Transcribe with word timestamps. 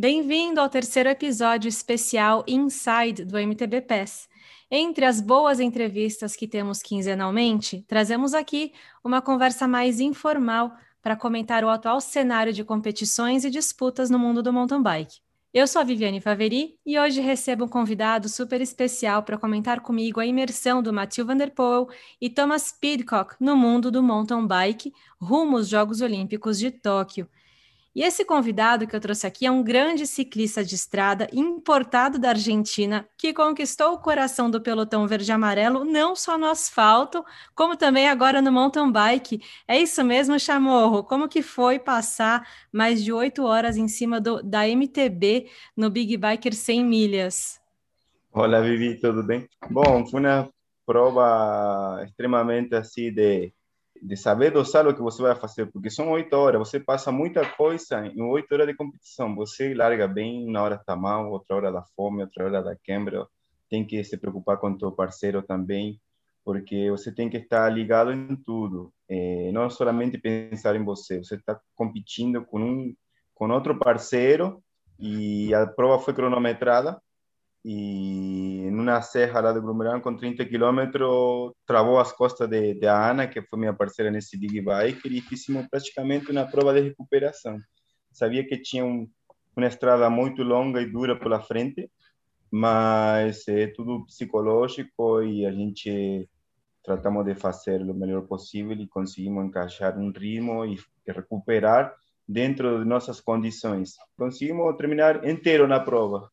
Bem-vindo 0.00 0.62
ao 0.62 0.68
terceiro 0.70 1.10
episódio 1.10 1.68
especial 1.68 2.42
Inside 2.48 3.22
do 3.22 3.36
MTB 3.38 3.82
PES. 3.82 4.30
Entre 4.70 5.04
as 5.04 5.20
boas 5.20 5.60
entrevistas 5.60 6.34
que 6.34 6.48
temos 6.48 6.80
quinzenalmente, 6.80 7.84
trazemos 7.86 8.32
aqui 8.32 8.72
uma 9.04 9.20
conversa 9.20 9.68
mais 9.68 10.00
informal 10.00 10.72
para 11.02 11.16
comentar 11.16 11.62
o 11.64 11.68
atual 11.68 12.00
cenário 12.00 12.50
de 12.50 12.64
competições 12.64 13.44
e 13.44 13.50
disputas 13.50 14.08
no 14.08 14.18
mundo 14.18 14.42
do 14.42 14.54
mountain 14.54 14.82
bike. 14.82 15.20
Eu 15.52 15.66
sou 15.66 15.82
a 15.82 15.84
Viviane 15.84 16.18
Faveri 16.18 16.78
e 16.86 16.98
hoje 16.98 17.20
recebo 17.20 17.66
um 17.66 17.68
convidado 17.68 18.26
super 18.26 18.62
especial 18.62 19.22
para 19.22 19.36
comentar 19.36 19.80
comigo 19.80 20.18
a 20.18 20.24
imersão 20.24 20.82
do 20.82 20.94
Mathieu 20.94 21.26
Van 21.26 21.36
Der 21.36 21.50
Poel 21.50 21.90
e 22.18 22.30
Thomas 22.30 22.72
Pidcock 22.72 23.34
no 23.38 23.54
mundo 23.54 23.90
do 23.90 24.02
mountain 24.02 24.46
bike 24.46 24.94
rumo 25.20 25.58
aos 25.58 25.68
Jogos 25.68 26.00
Olímpicos 26.00 26.58
de 26.58 26.70
Tóquio. 26.70 27.28
E 27.92 28.04
esse 28.04 28.24
convidado 28.24 28.86
que 28.86 28.94
eu 28.94 29.00
trouxe 29.00 29.26
aqui 29.26 29.46
é 29.46 29.50
um 29.50 29.64
grande 29.64 30.06
ciclista 30.06 30.64
de 30.64 30.76
estrada 30.76 31.26
importado 31.32 32.20
da 32.20 32.28
Argentina, 32.28 33.04
que 33.18 33.34
conquistou 33.34 33.94
o 33.94 33.98
coração 33.98 34.48
do 34.48 34.60
pelotão 34.60 35.08
verde-amarelo, 35.08 35.84
não 35.84 36.14
só 36.14 36.38
no 36.38 36.46
asfalto, 36.46 37.24
como 37.52 37.76
também 37.76 38.08
agora 38.08 38.40
no 38.40 38.52
mountain 38.52 38.92
bike. 38.92 39.40
É 39.66 39.76
isso 39.76 40.04
mesmo, 40.04 40.38
Chamorro? 40.38 41.02
Como 41.02 41.28
que 41.28 41.42
foi 41.42 41.80
passar 41.80 42.48
mais 42.72 43.02
de 43.02 43.12
oito 43.12 43.42
horas 43.42 43.76
em 43.76 43.88
cima 43.88 44.20
do, 44.20 44.40
da 44.40 44.68
MTB 44.68 45.48
no 45.76 45.90
Big 45.90 46.16
Biker 46.16 46.54
100 46.54 46.84
milhas? 46.84 47.60
Olá, 48.32 48.60
Vivi, 48.60 49.00
tudo 49.00 49.24
bem? 49.24 49.48
Bom, 49.68 50.06
foi 50.06 50.20
uma 50.20 50.48
prova 50.86 52.04
extremamente 52.04 52.72
assim 52.76 53.12
de 53.12 53.52
de 54.02 54.16
saber 54.16 54.50
dosar 54.50 54.86
o 54.86 54.94
que 54.94 55.02
você 55.02 55.22
vai 55.22 55.34
fazer, 55.34 55.66
porque 55.66 55.90
são 55.90 56.10
oito 56.10 56.34
horas, 56.34 56.58
você 56.58 56.80
passa 56.80 57.12
muita 57.12 57.44
coisa 57.54 58.06
em 58.06 58.22
oito 58.22 58.52
horas 58.52 58.66
de 58.66 58.74
competição. 58.74 59.34
Você 59.36 59.74
larga 59.74 60.08
bem, 60.08 60.50
na 60.50 60.62
hora 60.62 60.76
está 60.76 60.96
mal, 60.96 61.30
outra 61.30 61.56
hora 61.56 61.72
da 61.72 61.82
fome, 61.94 62.22
outra 62.22 62.44
hora 62.44 62.62
da 62.62 62.76
quebra. 62.76 63.26
Tem 63.68 63.86
que 63.86 64.02
se 64.02 64.16
preocupar 64.16 64.58
com 64.58 64.70
o 64.70 64.78
teu 64.78 64.90
parceiro 64.90 65.42
também, 65.42 66.00
porque 66.44 66.90
você 66.90 67.12
tem 67.12 67.28
que 67.28 67.36
estar 67.36 67.68
ligado 67.68 68.12
em 68.12 68.34
tudo, 68.36 68.92
é, 69.08 69.52
não 69.52 69.68
somente 69.68 70.18
pensar 70.18 70.74
em 70.74 70.84
você. 70.84 71.18
Você 71.18 71.36
está 71.36 71.60
competindo 71.74 72.44
com 72.44 72.60
um 72.60 72.94
com 73.34 73.48
outro 73.50 73.78
parceiro 73.78 74.62
e 74.98 75.54
a 75.54 75.66
prova 75.66 76.02
foi 76.02 76.12
cronometrada 76.12 77.00
e 77.64 78.70
numa 78.70 79.02
serra 79.02 79.40
lá 79.40 79.52
do 79.52 79.60
Grumerão 79.60 80.00
com 80.00 80.16
30 80.16 80.44
quilômetros 80.46 81.52
travou 81.66 81.98
as 81.98 82.10
costas 82.10 82.48
de, 82.48 82.74
de 82.74 82.86
Ana, 82.86 83.26
que 83.26 83.42
foi 83.42 83.58
minha 83.58 83.74
parceira 83.74 84.10
nesse 84.10 84.38
big 84.38 84.60
bike, 84.62 85.08
e 85.08 85.20
fizemos 85.20 85.66
praticamente 85.68 86.30
uma 86.30 86.46
prova 86.46 86.72
de 86.72 86.80
recuperação. 86.80 87.60
Sabia 88.10 88.46
que 88.46 88.56
tinha 88.56 88.84
um, 88.84 89.08
uma 89.54 89.66
estrada 89.66 90.08
muito 90.08 90.42
longa 90.42 90.80
e 90.80 90.90
dura 90.90 91.18
pela 91.18 91.40
frente, 91.40 91.90
mas 92.50 93.46
é 93.46 93.66
tudo 93.66 94.06
psicológico 94.06 95.22
e 95.22 95.44
a 95.44 95.52
gente 95.52 96.28
tratamos 96.82 97.26
de 97.26 97.34
fazer 97.34 97.82
o 97.82 97.94
melhor 97.94 98.22
possível 98.22 98.72
e 98.72 98.88
conseguimos 98.88 99.44
encaixar 99.44 99.98
um 99.98 100.10
ritmo 100.10 100.64
e 100.64 100.78
recuperar 101.06 101.94
dentro 102.26 102.78
de 102.78 102.86
nossas 102.86 103.20
condições. 103.20 103.96
Conseguimos 104.16 104.74
terminar 104.76 105.28
inteiro 105.28 105.68
na 105.68 105.78
prova 105.78 106.30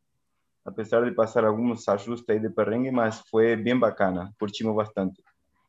apesar 0.68 1.06
de 1.06 1.12
passar 1.12 1.46
alguns 1.46 1.88
ajustes 1.88 2.30
aí 2.30 2.40
de 2.40 2.50
perrengue, 2.50 2.92
mas 2.92 3.24
foi 3.30 3.56
bem 3.56 3.80
bacana, 3.80 4.34
curtimos 4.38 4.76
bastante. 4.76 5.24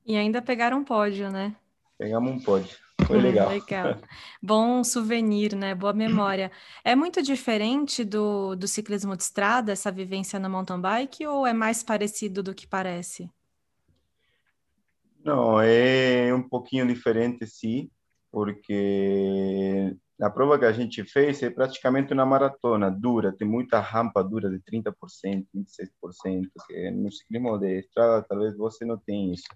E 0.04 0.16
ainda 0.16 0.42
pegaram 0.42 0.78
um 0.78 0.84
pódio, 0.84 1.30
né? 1.30 1.54
Pegamos 1.96 2.32
um 2.32 2.40
pódio, 2.40 2.76
foi 3.06 3.20
legal. 3.20 3.48
legal. 3.48 3.96
Bom 4.42 4.82
souvenir, 4.82 5.54
né? 5.54 5.72
Boa 5.74 5.92
memória. 5.92 6.50
É 6.84 6.96
muito 6.96 7.22
diferente 7.22 8.04
do, 8.04 8.56
do 8.56 8.66
ciclismo 8.66 9.16
de 9.16 9.22
estrada, 9.22 9.70
essa 9.70 9.92
vivência 9.92 10.38
no 10.40 10.50
mountain 10.50 10.80
bike, 10.80 11.24
ou 11.26 11.46
é 11.46 11.52
mais 11.52 11.82
parecido 11.82 12.42
do 12.42 12.54
que 12.54 12.66
parece? 12.66 13.30
Não, 15.24 15.60
é 15.60 16.32
um 16.34 16.42
pouquinho 16.42 16.86
diferente, 16.86 17.46
sim, 17.46 17.88
porque 18.32 19.94
a 20.20 20.30
prova 20.30 20.58
que 20.58 20.64
a 20.64 20.72
gente 20.72 21.04
fez 21.04 21.42
é 21.42 21.50
praticamente 21.50 22.12
uma 22.12 22.26
maratona 22.26 22.90
dura, 22.90 23.32
tem 23.32 23.46
muita 23.46 23.78
rampa 23.78 24.22
dura 24.22 24.50
de 24.50 24.58
30%, 24.60 24.92
26%, 25.54 26.48
que 26.66 26.90
no 26.90 27.10
ciclismo 27.12 27.58
de 27.58 27.78
estrada 27.78 28.26
talvez 28.28 28.56
você 28.56 28.84
não 28.84 28.98
tenha 28.98 29.32
isso. 29.34 29.46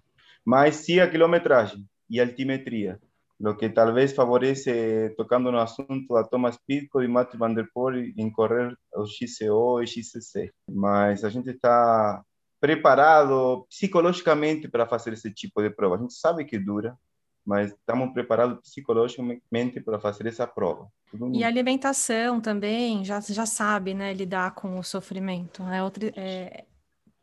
Mas 0.45 0.77
sim 0.77 0.99
a 0.99 1.09
quilometragem 1.09 1.85
e 2.09 2.19
a 2.19 2.23
altimetria, 2.23 2.99
o 3.39 3.55
que 3.55 3.69
talvez 3.69 4.13
favorece, 4.13 5.13
tocando 5.17 5.51
no 5.51 5.59
assunto, 5.59 6.15
a 6.15 6.23
Thomas 6.23 6.57
Pitco 6.65 7.01
e 7.01 7.07
Matthew 7.07 7.39
Van 7.39 7.53
Der 7.53 7.67
Poel 7.73 8.05
em 8.17 8.31
correr 8.31 8.77
o 8.95 9.05
XCO 9.05 9.81
e 9.81 9.87
XCC. 9.87 10.51
Mas 10.69 11.25
a 11.25 11.29
gente 11.29 11.49
está 11.49 12.23
preparado 12.61 13.65
psicologicamente 13.69 14.69
para 14.69 14.87
fazer 14.87 15.11
esse 15.11 15.29
tipo 15.33 15.61
de 15.61 15.69
prova. 15.69 15.95
A 15.95 15.99
gente 15.99 16.13
sabe 16.13 16.45
que 16.45 16.57
dura, 16.57 16.97
mas 17.45 17.71
estamos 17.71 18.13
preparados 18.13 18.59
psicologicamente 18.61 19.81
para 19.81 19.99
fazer 19.99 20.27
essa 20.27 20.47
prova. 20.47 20.87
E 21.33 21.43
a 21.43 21.47
alimentação 21.47 22.41
também, 22.41 23.03
já, 23.03 23.19
já 23.19 23.45
sabe, 23.45 23.93
né, 23.93 24.13
lidar 24.13 24.55
com 24.55 24.79
o 24.79 24.83
sofrimento, 24.83 25.61
é 25.63 25.83
outro, 25.83 26.11
é, 26.15 26.65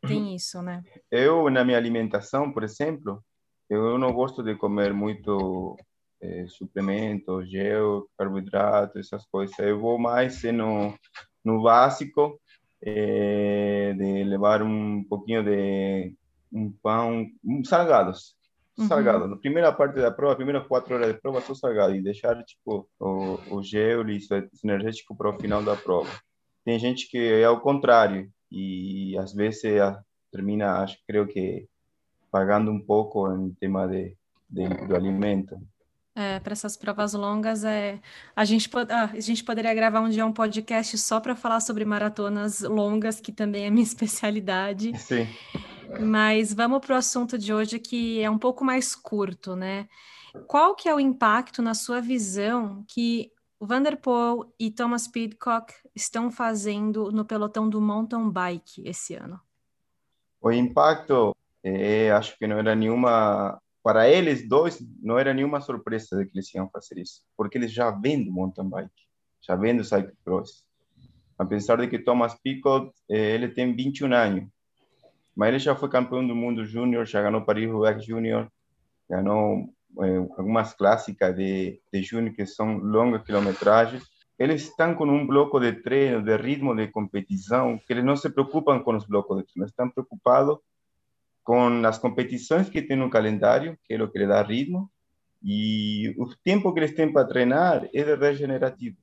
tem 0.07 0.35
isso, 0.35 0.63
né? 0.63 0.83
Eu, 1.11 1.51
na 1.51 1.65
minha 1.65 1.77
alimentação, 1.77 2.53
por 2.53 2.63
exemplo, 2.63 3.23
eu 3.69 3.99
não 3.99 4.13
gosto 4.13 4.43
de 4.43 4.57
comer 4.57 4.93
muito 4.93 5.77
é, 6.21 6.47
suplemento, 6.49 7.45
gel, 7.45 8.07
carboidrato, 8.17 8.99
essas 8.99 9.27
coisas. 9.27 9.57
Eu 9.59 9.81
vou 9.81 9.99
mais 9.99 10.43
no, 10.45 10.95
no 11.45 11.63
básico, 11.63 12.41
é, 12.83 13.93
de 13.95 14.25
levar 14.25 14.63
um 14.63 15.05
pouquinho 15.05 15.45
de 15.45 16.15
um 16.53 16.73
pão, 16.83 17.27
um, 17.45 17.65
salgados, 17.65 18.35
uhum. 18.83 18.89
salgado. 18.89 19.29
Na 19.29 19.37
primeira 19.37 19.73
parte 19.73 19.97
da 19.97 20.11
prova, 20.11 20.37
primeiras 20.37 20.67
quatro 20.67 20.95
horas 20.95 21.15
de 21.15 21.21
prova, 21.21 21.41
só 21.41 21.55
salgado. 21.55 21.95
E 21.95 22.03
deixar, 22.03 22.43
tipo, 22.45 22.89
o, 22.99 23.39
o 23.51 23.63
gel 23.63 24.09
e 24.09 24.19
o 24.19 24.49
energético 24.65 25.17
para 25.17 25.31
o 25.31 25.39
final 25.39 25.63
da 25.63 25.77
prova. 25.77 26.11
Tem 26.65 26.79
gente 26.79 27.09
que 27.09 27.19
é 27.19 27.45
ao 27.45 27.61
contrário. 27.61 28.31
E 28.51 29.17
às 29.19 29.33
vezes 29.33 29.63
termina, 30.33 30.83
acho, 30.83 30.99
creio 31.07 31.27
que, 31.27 31.67
pagando 32.31 32.71
um 32.71 32.81
pouco 32.81 33.33
em 33.33 33.51
tema 33.55 33.87
de, 33.87 34.17
de 34.49 34.69
do 34.87 34.97
alimento. 34.97 35.57
É, 36.15 36.41
para 36.41 36.53
essas 36.53 36.77
provas 36.77 37.15
longas, 37.15 37.65
é, 37.65 38.01
a, 38.35 38.45
gente, 38.45 38.69
ah, 38.91 39.11
a 39.13 39.21
gente 39.21 39.45
poderia 39.45 39.73
gravar 39.73 40.01
um 40.01 40.09
dia 40.09 40.27
um 40.27 40.33
podcast 40.33 40.99
só 40.99 41.21
para 41.21 41.37
falar 41.37 41.61
sobre 41.61 41.85
maratonas 41.85 42.61
longas, 42.61 43.21
que 43.21 43.33
também 43.33 43.67
é 43.67 43.71
minha 43.71 43.83
especialidade. 43.85 44.97
Sim. 44.99 45.27
Mas 45.99 46.53
vamos 46.53 46.85
para 46.85 46.95
o 46.95 46.99
assunto 46.99 47.39
de 47.39 47.53
hoje 47.53 47.79
que 47.79 48.21
é 48.21 48.31
um 48.31 48.39
pouco 48.39 48.65
mais 48.65 48.95
curto, 48.95 49.57
né? 49.57 49.89
Qual 50.47 50.75
que 50.75 50.89
é 50.89 50.95
o 50.95 51.01
impacto 51.01 51.61
na 51.61 51.75
sua 51.75 52.01
visão 52.01 52.85
que 52.87 53.33
Vanderpool 53.61 54.55
e 54.59 54.71
Thomas 54.71 55.09
Pidcock 55.09 55.73
estão 55.95 56.31
fazendo 56.31 57.11
no 57.11 57.25
pelotão 57.25 57.69
do 57.69 57.81
mountain 57.81 58.31
bike 58.31 58.83
esse 58.87 59.15
ano? 59.15 59.41
O 60.41 60.51
impacto, 60.53 61.37
é, 61.63 62.11
acho 62.13 62.39
que 62.39 62.47
não 62.47 62.59
era 62.59 62.75
nenhuma 62.75 63.61
para 63.83 64.09
eles 64.09 64.47
dois 64.47 64.79
não 65.03 65.19
era 65.19 65.33
nenhuma 65.33 65.61
surpresa 65.61 66.17
de 66.17 66.27
que 66.27 66.37
eles 66.37 66.55
iam 66.55 66.69
fazer 66.69 66.99
isso, 66.99 67.23
porque 67.37 67.57
eles 67.57 67.73
já 67.73 67.91
vêm 67.91 68.23
do 68.23 68.31
mountain 68.31 68.69
bike, 68.69 69.09
já 69.41 69.57
vêm 69.57 69.77
do 69.77 69.85
cyclocross. 69.85 70.65
Apesar 71.39 71.77
de 71.77 71.89
que 71.89 71.99
Thomas 71.99 72.35
Pidcock 72.35 72.93
eh, 73.09 73.35
ele 73.35 73.49
tem 73.49 73.75
21 73.75 74.13
anos, 74.13 74.49
mas 75.41 75.49
ele 75.49 75.59
já 75.59 75.75
foi 75.75 75.89
campeão 75.89 76.27
do 76.27 76.35
mundo 76.35 76.67
júnior, 76.67 77.07
já 77.07 77.23
ganhou 77.23 77.41
Paris-Roubaix 77.41 78.05
Júnior, 78.05 78.47
ganhou 79.09 79.73
é, 80.03 80.17
algumas 80.37 80.75
clássicas 80.75 81.35
de, 81.35 81.81
de 81.91 82.03
júnior 82.03 82.35
que 82.35 82.45
são 82.45 82.77
longas 82.77 83.23
quilometragens. 83.23 84.05
Eles 84.39 84.65
estão 84.65 84.95
com 84.95 85.07
um 85.07 85.27
bloco 85.27 85.59
de 85.59 85.73
treino, 85.73 86.23
de 86.23 86.37
ritmo 86.37 86.77
de 86.77 86.89
competição, 86.89 87.79
que 87.79 87.91
eles 87.91 88.05
não 88.05 88.17
se 88.17 88.29
preocupam 88.29 88.81
com 88.81 88.95
os 88.95 89.07
blocos 89.07 89.39
de 89.39 89.45
treino, 89.45 89.67
estão 89.67 89.89
preocupados 89.89 90.59
com 91.43 91.87
as 91.87 91.97
competições 91.97 92.69
que 92.69 92.83
tem 92.83 92.99
no 92.99 93.09
calendário, 93.09 93.79
que 93.85 93.95
é 93.95 94.03
o 94.03 94.11
que 94.11 94.19
lhe 94.19 94.27
dá 94.27 94.43
ritmo, 94.43 94.91
e 95.43 96.15
o 96.19 96.27
tempo 96.45 96.71
que 96.75 96.81
eles 96.81 96.95
têm 96.95 97.11
para 97.11 97.27
treinar 97.27 97.89
é 97.95 98.15
regenerativo. 98.15 98.99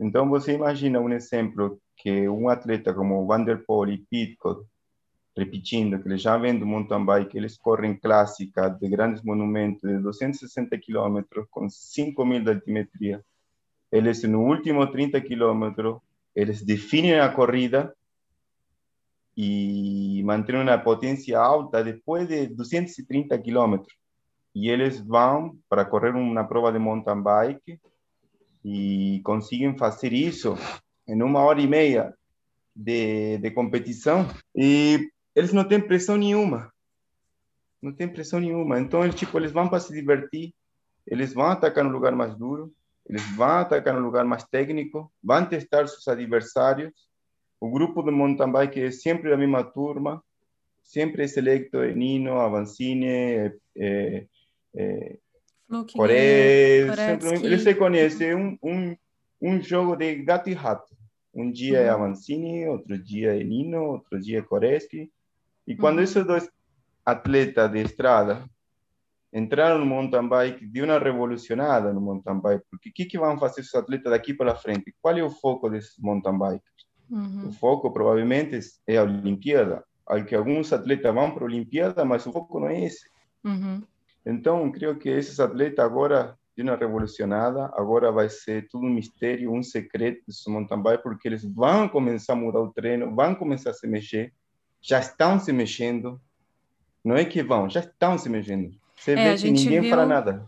Então, 0.00 0.30
você 0.30 0.54
imagina 0.54 0.98
um 0.98 1.12
exemplo 1.12 1.78
que 1.94 2.26
um 2.26 2.48
atleta 2.48 2.94
como 2.94 3.26
Van 3.26 3.44
der 3.44 3.66
Poel 3.66 3.92
e 3.92 3.98
Pitcock 3.98 4.64
repetindo 5.36 6.00
que 6.00 6.08
eles 6.08 6.22
já 6.22 6.36
vêm 6.36 6.58
do 6.58 6.66
mountain 6.66 7.04
bike, 7.04 7.36
eles 7.36 7.58
correm 7.58 7.96
clássica 7.96 8.68
de 8.68 8.88
grandes 8.88 9.22
monumentos 9.22 9.82
de 9.82 9.98
260 9.98 10.78
km 10.78 11.22
com 11.50 11.68
5 11.68 12.24
mil 12.24 12.42
de 12.42 12.50
altimetria. 12.50 13.24
Eles, 13.90 14.22
no 14.22 14.42
último 14.42 14.86
30 14.86 15.20
km, 15.20 15.98
eles 16.34 16.62
definem 16.62 17.20
a 17.20 17.28
corrida 17.28 17.94
e 19.36 20.22
mantêm 20.24 20.60
uma 20.60 20.78
potência 20.78 21.38
alta 21.38 21.82
depois 21.82 22.28
de 22.28 22.46
230 22.46 23.36
km. 23.38 23.82
E 24.54 24.68
eles 24.68 25.00
vão 25.00 25.58
para 25.68 25.84
correr 25.84 26.14
uma 26.14 26.44
prova 26.44 26.72
de 26.72 26.78
mountain 26.78 27.20
bike 27.20 27.80
e 28.64 29.20
conseguem 29.24 29.76
fazer 29.76 30.12
isso 30.12 30.56
em 31.06 31.20
uma 31.22 31.40
hora 31.40 31.60
e 31.60 31.66
meia 31.66 32.14
de, 32.74 33.38
de 33.38 33.50
competição 33.50 34.26
e 34.54 35.10
eles 35.34 35.52
não 35.52 35.64
têm 35.64 35.80
pressão 35.80 36.16
nenhuma. 36.16 36.72
Não 37.82 37.92
tem 37.92 38.08
pressão 38.08 38.40
nenhuma. 38.40 38.80
Então, 38.80 39.04
eles, 39.04 39.14
tipo, 39.14 39.38
eles 39.38 39.52
vão 39.52 39.68
para 39.68 39.80
se 39.80 39.92
divertir, 39.92 40.54
eles 41.06 41.34
vão 41.34 41.46
atacar 41.46 41.84
no 41.84 41.90
lugar 41.90 42.12
mais 42.12 42.34
duro, 42.34 42.72
eles 43.06 43.22
vão 43.36 43.48
atacar 43.48 43.94
no 43.94 44.00
lugar 44.00 44.24
mais 44.24 44.44
técnico, 44.44 45.12
vão 45.22 45.44
testar 45.44 45.86
seus 45.86 46.08
adversários. 46.08 46.92
O 47.60 47.70
grupo 47.70 48.02
de 48.02 48.10
mountain 48.10 48.50
bike 48.50 48.80
é 48.80 48.90
sempre 48.90 49.30
da 49.30 49.36
mesma 49.36 49.62
turma, 49.62 50.22
sempre 50.82 51.24
é 51.24 51.26
selecto 51.26 51.78
é 51.78 51.92
Nino, 51.94 52.40
Avancini, 52.40 53.06
é, 53.06 53.54
é, 53.76 54.26
é 54.74 55.18
eles 57.42 57.62
se 57.62 57.74
conhecem, 57.74 58.34
um, 58.34 58.58
um, 58.62 58.96
um 59.40 59.60
jogo 59.60 59.96
de 59.96 60.16
gato 60.16 60.48
e 60.50 60.54
rato. 60.54 60.94
Um 61.34 61.50
dia 61.50 61.78
é 61.78 61.82
uhum. 61.82 61.86
é 61.86 61.90
Avancini, 61.90 62.68
outro 62.68 62.96
dia 62.96 63.38
é 63.38 63.42
Nino, 63.42 63.82
outro 63.84 64.20
dia 64.20 64.38
é 64.38 64.42
Koreski. 64.42 65.10
E 65.66 65.74
quando 65.76 65.98
uhum. 65.98 66.04
esses 66.04 66.24
dois 66.26 66.48
atletas 67.04 67.70
de 67.70 67.82
estrada 67.82 68.44
entraram 69.32 69.78
no 69.78 69.86
mountain 69.86 70.28
bike, 70.28 70.66
deu 70.66 70.84
uma 70.84 70.98
revolucionada 70.98 71.92
no 71.92 72.00
mountain 72.00 72.38
bike, 72.40 72.64
porque 72.70 72.90
o 72.90 72.92
que, 72.92 73.04
que 73.04 73.18
vão 73.18 73.38
fazer 73.38 73.62
esses 73.62 73.74
atletas 73.74 74.12
daqui 74.12 74.32
para 74.32 74.54
frente? 74.54 74.94
Qual 75.02 75.16
é 75.16 75.22
o 75.22 75.30
foco 75.30 75.68
desses 75.68 75.98
mountain 75.98 76.38
bikes? 76.38 76.72
Uhum. 77.10 77.48
O 77.48 77.52
foco 77.52 77.92
provavelmente 77.92 78.58
é 78.86 78.96
a 78.96 79.02
Olimpíada. 79.02 79.84
Que 80.28 80.34
alguns 80.34 80.72
atletas 80.72 81.14
vão 81.14 81.30
para 81.30 81.44
a 81.44 81.46
Olimpíada, 81.46 82.04
mas 82.04 82.26
o 82.26 82.32
foco 82.32 82.60
não 82.60 82.68
é 82.68 82.84
esse. 82.84 83.08
Uhum. 83.42 83.82
Então, 84.24 84.70
creio 84.70 84.96
que 84.98 85.08
esses 85.08 85.40
atletas 85.40 85.84
agora 85.84 86.38
de 86.56 86.62
uma 86.62 86.76
revolucionada, 86.76 87.70
agora 87.74 88.12
vai 88.12 88.28
ser 88.28 88.68
tudo 88.68 88.86
um 88.86 88.90
mistério, 88.90 89.52
um 89.52 89.62
segredo 89.62 90.18
do 90.26 90.52
mountain 90.52 90.80
bike, 90.80 91.02
porque 91.02 91.26
eles 91.26 91.44
vão 91.44 91.88
começar 91.88 92.34
a 92.34 92.36
mudar 92.36 92.60
o 92.60 92.72
treino, 92.72 93.14
vão 93.14 93.34
começar 93.34 93.70
a 93.70 93.74
se 93.74 93.86
mexer, 93.88 94.32
já 94.84 94.98
estão 94.98 95.40
se 95.40 95.50
mexendo, 95.50 96.20
não 97.02 97.16
é 97.16 97.24
que 97.24 97.42
vão, 97.42 97.70
já 97.70 97.80
estão 97.80 98.18
se 98.18 98.28
mexendo. 98.28 98.70
Você 98.94 99.12
é, 99.12 99.34
vê 99.34 99.42
que 99.42 99.50
ninguém 99.50 99.80
viu... 99.80 99.90
fala 99.90 100.04
nada. 100.04 100.46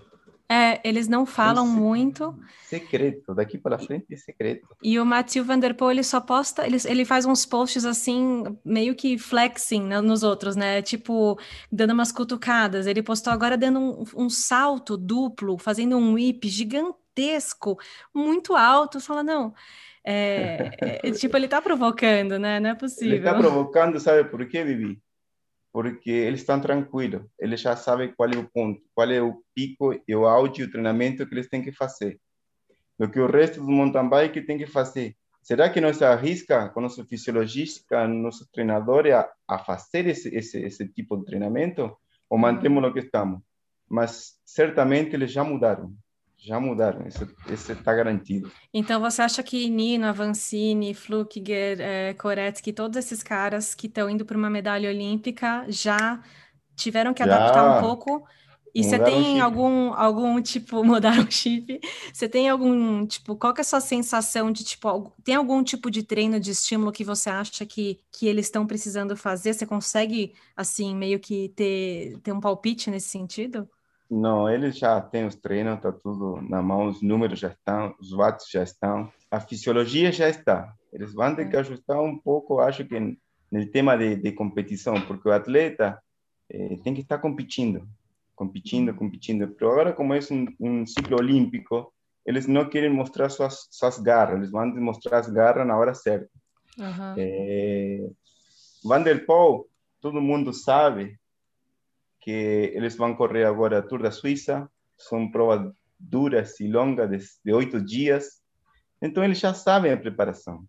É, 0.49 0.81
eles 0.87 1.09
não 1.09 1.27
falam 1.27 1.67
muito. 1.67 2.39
Secreto, 2.63 3.35
daqui 3.35 3.59
para 3.59 3.79
frente 3.79 4.07
é 4.13 4.17
secreto. 4.17 4.69
E 4.81 5.01
o 5.01 5.07
Mathieu 5.07 5.43
Van 5.43 5.59
Der 5.59 5.75
Poel, 5.75 5.93
ele 5.93 6.05
só 6.05 6.21
posta, 6.21 6.65
ele, 6.65 6.77
ele 6.85 7.05
faz 7.05 7.25
uns 7.25 7.45
posts 7.45 7.85
assim, 7.85 8.45
meio 8.65 8.95
que 8.95 9.19
flexing 9.19 9.83
né, 9.83 10.01
nos 10.01 10.23
outros, 10.23 10.55
né? 10.55 10.83
Tipo, 10.83 11.37
dando 11.73 11.95
umas 11.95 12.13
cutucadas. 12.13 12.87
Ele 12.87 13.03
postou 13.03 13.33
agora 13.33 13.57
dando 13.57 13.81
um, 13.81 14.05
um 14.25 14.31
salto 14.31 14.97
duplo, 14.97 15.59
fazendo 15.59 15.97
um 15.97 16.13
whip 16.13 16.47
gigantesco, 16.47 17.06
muito 18.15 18.55
alto. 18.55 19.01
Fala, 19.01 19.23
não. 19.23 19.55
É, 20.05 20.71
é, 20.81 21.11
tipo, 21.13 21.37
ele 21.37 21.49
tá 21.49 21.61
provocando, 21.61 22.39
né? 22.39 22.61
Não 22.61 22.71
é 22.71 22.75
possível. 22.75 23.17
Ele 23.17 23.25
tá 23.25 23.35
provocando, 23.35 23.99
sabe 23.99 24.25
por 24.25 24.47
quê, 24.49 24.63
Vivi? 24.63 25.01
porque 25.77 26.11
eles 26.11 26.41
estão 26.41 26.59
tranquilos, 26.59 27.23
eles 27.39 27.61
já 27.61 27.77
sabem 27.77 28.11
qual 28.11 28.31
é 28.31 28.39
o 28.39 28.49
ponto, 28.49 28.81
qual 28.95 29.11
é 29.11 29.21
o 29.21 29.43
pico 29.55 29.93
e 30.09 30.17
o 30.17 30.25
auge 30.25 30.63
o 30.63 30.71
treinamento 30.71 31.27
que 31.27 31.35
eles 31.35 31.51
têm 31.51 31.61
que 31.61 31.71
fazer. 31.71 32.19
O 32.99 33.07
que 33.07 33.21
o 33.21 33.31
resto 33.31 33.61
do 33.61 33.71
mountain 33.71 34.09
bike 34.09 34.41
tem 34.41 34.57
que 34.57 34.67
fazer. 34.67 35.15
Será 35.43 35.69
que 35.69 35.79
nós 35.79 36.01
arrisca 36.01 36.71
com 36.71 36.81
nosso 36.81 37.05
fisiologista, 37.05 38.09
nosso 38.09 38.51
treinador 38.51 39.07
a, 39.09 39.31
a 39.47 39.59
fazer 39.59 40.07
esse, 40.07 40.35
esse, 40.35 40.59
esse 40.63 40.89
tipo 40.89 41.15
de 41.19 41.27
treinamento 41.27 41.95
ou 42.31 42.39
mantemos 42.39 42.83
no 42.83 42.91
que 42.91 43.01
estamos? 43.01 43.43
Mas 43.87 44.41
certamente 44.47 45.15
eles 45.15 45.31
já 45.31 45.45
mudaram 45.45 45.95
já 46.39 46.61
mudaram, 46.61 47.07
esse 47.07 47.73
está 47.73 47.95
garantido. 47.95 48.51
Então 48.73 49.01
você 49.01 49.23
acha 49.23 49.43
que 49.43 49.69
Nino, 49.69 50.07
Avancini, 50.07 50.95
Flukiger, 50.95 51.81
é, 51.81 52.15
Koretsky, 52.15 52.73
todos 52.73 52.97
esses 52.97 53.23
caras 53.23 53.75
que 53.75 53.87
estão 53.87 54.09
indo 54.09 54.25
para 54.25 54.37
uma 54.37 54.51
medalha 54.51 54.89
olímpica 54.89 55.65
já 55.69 56.23
tiveram 56.77 57.13
que 57.13 57.25
já. 57.25 57.35
adaptar 57.35 57.79
um 57.79 57.81
pouco? 57.81 58.27
E 58.77 58.85
você 58.85 58.99
tem 58.99 59.41
algum, 59.41 59.95
algum 59.95 60.41
tipo, 60.43 60.85
mudar 60.85 61.19
o 61.19 61.31
chip? 61.31 61.81
Você 62.13 62.29
tem 62.29 62.51
algum, 62.51 63.07
tipo, 63.07 63.35
qual 63.35 63.55
que 63.55 63.61
é 63.61 63.63
a 63.63 63.65
sua 63.65 63.81
sensação 63.81 64.53
de, 64.53 64.63
tipo, 64.65 65.11
tem 65.25 65.35
algum 65.35 65.65
tipo 65.65 65.91
de 65.91 66.03
treino, 66.03 66.39
de 66.39 66.51
estímulo 66.51 66.93
que 66.93 67.03
você 67.03 67.31
acha 67.31 67.65
que, 67.65 67.99
que 68.13 68.27
eles 68.27 68.47
estão 68.47 68.67
precisando 68.67 69.17
fazer? 69.17 69.55
Você 69.55 69.65
consegue, 69.65 70.35
assim, 70.55 70.95
meio 70.95 71.19
que 71.19 71.49
ter, 71.57 72.21
ter 72.23 72.33
um 72.33 72.41
palpite 72.41 72.91
nesse 72.91 73.09
sentido? 73.09 73.67
Não, 74.09 74.49
eles 74.49 74.79
já 74.79 75.01
têm 75.01 75.27
os 75.27 75.35
treinos, 75.35 75.77
está 75.77 75.91
tudo 75.91 76.41
na 76.43 76.63
mão, 76.63 76.87
os 76.87 77.03
números 77.03 77.41
já 77.41 77.49
estão, 77.49 77.95
os 78.01 78.13
watts 78.13 78.49
já 78.51 78.63
estão, 78.63 79.11
a 79.31 79.41
fisiologia 79.41 80.13
já 80.13 80.29
está. 80.29 80.73
Eles 80.93 81.13
vão 81.13 81.35
ter 81.35 81.49
que 81.49 81.57
ajustar 81.57 82.01
um 82.01 82.17
pouco, 82.17 82.61
acho 82.61 82.85
que 82.85 82.99
no 83.51 83.67
tema 83.71 83.97
de, 83.97 84.17
de 84.17 84.33
competição, 84.33 85.01
porque 85.03 85.29
o 85.29 85.33
atleta 85.33 86.01
eh, 86.49 86.77
tem 86.85 86.95
que 86.95 87.01
estar 87.01 87.19
competindo, 87.19 87.89
competindo, 88.35 88.95
competindo. 88.95 89.49
Pero 89.49 89.73
agora, 89.73 89.93
como 89.93 90.15
é 90.15 90.21
um, 90.31 90.47
um 90.61 90.87
ciclo 90.87 91.19
olímpico, 91.19 91.93
eles 92.25 92.47
não 92.47 92.69
querem 92.69 92.91
mostrar 92.91 93.29
suas, 93.29 93.67
suas 93.71 93.99
garras, 93.99 94.39
eles 94.39 94.51
vão 94.51 94.67
mostrar 94.77 95.19
as 95.19 95.29
garras 95.29 95.67
na 95.67 95.77
hora 95.77 95.95
certa. 95.95 96.31
Uhum. 96.79 97.15
Eh, 97.17 98.11
Van 98.85 99.03
der 99.03 99.27
Poel, 99.27 99.67
todo 100.01 100.21
mundo 100.21 100.53
sabe, 100.53 101.19
que 102.27 102.73
eles 102.75 102.97
vão 102.97 103.15
correr 103.15 103.45
agora 103.45 103.79
a 103.79 103.83
Tour 103.83 104.03
da 104.03 104.11
Suíça, 104.11 104.69
são 104.99 105.31
provas 105.31 105.73
duras 105.97 106.59
e 106.59 106.67
longas 106.67 107.39
de 107.45 107.53
oito 107.53 107.81
dias, 107.81 108.43
então 109.01 109.23
eles 109.23 109.39
já 109.39 109.55
sabem 109.55 109.93
a 109.93 109.97
preparação. 109.97 110.65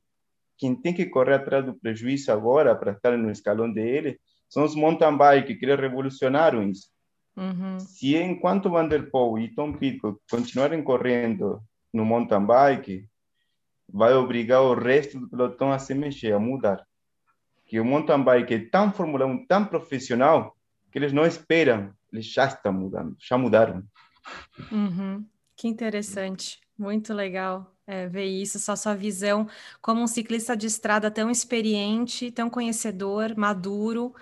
Quem 0.55 0.79
tem 0.79 0.93
que 0.93 1.07
correr 1.07 1.33
atrás 1.33 1.65
do 1.65 1.73
prejuízo 1.73 2.31
agora 2.31 2.75
para 2.75 2.91
estar 2.91 3.17
no 3.17 3.31
escalão 3.31 3.73
dele 3.73 4.19
são 4.47 4.63
os 4.63 4.75
mountain 4.75 5.17
bike 5.17 5.55
que 5.55 5.65
revolucionaram 5.65 6.61
isso. 6.69 6.89
Uhum. 7.35 7.79
Se 7.79 8.15
enquanto 8.15 8.69
Van 8.69 8.87
der 8.87 9.09
Poel 9.09 9.43
e 9.43 9.55
Tom 9.55 9.73
Pitcock 9.73 10.19
continuarem 10.29 10.83
correndo 10.83 11.59
no 11.91 12.05
mountain 12.05 12.45
bike, 12.45 13.09
vai 13.91 14.13
obrigar 14.13 14.61
o 14.61 14.75
resto 14.75 15.19
do 15.19 15.27
pelotão 15.27 15.71
a 15.71 15.79
se 15.79 15.95
mexer, 15.95 16.33
a 16.33 16.39
mudar. 16.39 16.85
Que 17.65 17.79
o 17.79 17.85
mountain 17.85 18.23
bike 18.23 18.53
é 18.53 18.69
tão 18.69 18.91
formulado, 18.91 19.43
tão 19.47 19.65
profissional, 19.65 20.56
que 20.91 20.97
eles 20.97 21.13
não 21.13 21.25
esperam, 21.25 21.93
eles 22.11 22.25
já 22.25 22.45
estão 22.45 22.73
mudando, 22.73 23.15
já 23.19 23.37
mudaram. 23.37 23.83
Uhum. 24.71 25.25
Que 25.55 25.67
interessante, 25.67 26.59
muito 26.77 27.13
legal 27.13 27.73
é, 27.85 28.07
ver 28.07 28.25
isso, 28.25 28.59
só 28.59 28.75
sua 28.75 28.93
visão 28.93 29.47
como 29.81 30.01
um 30.01 30.07
ciclista 30.07 30.55
de 30.55 30.67
estrada 30.67 31.09
tão 31.09 31.31
experiente, 31.31 32.31
tão 32.31 32.49
conhecedor, 32.49 33.35
maduro, 33.37 34.13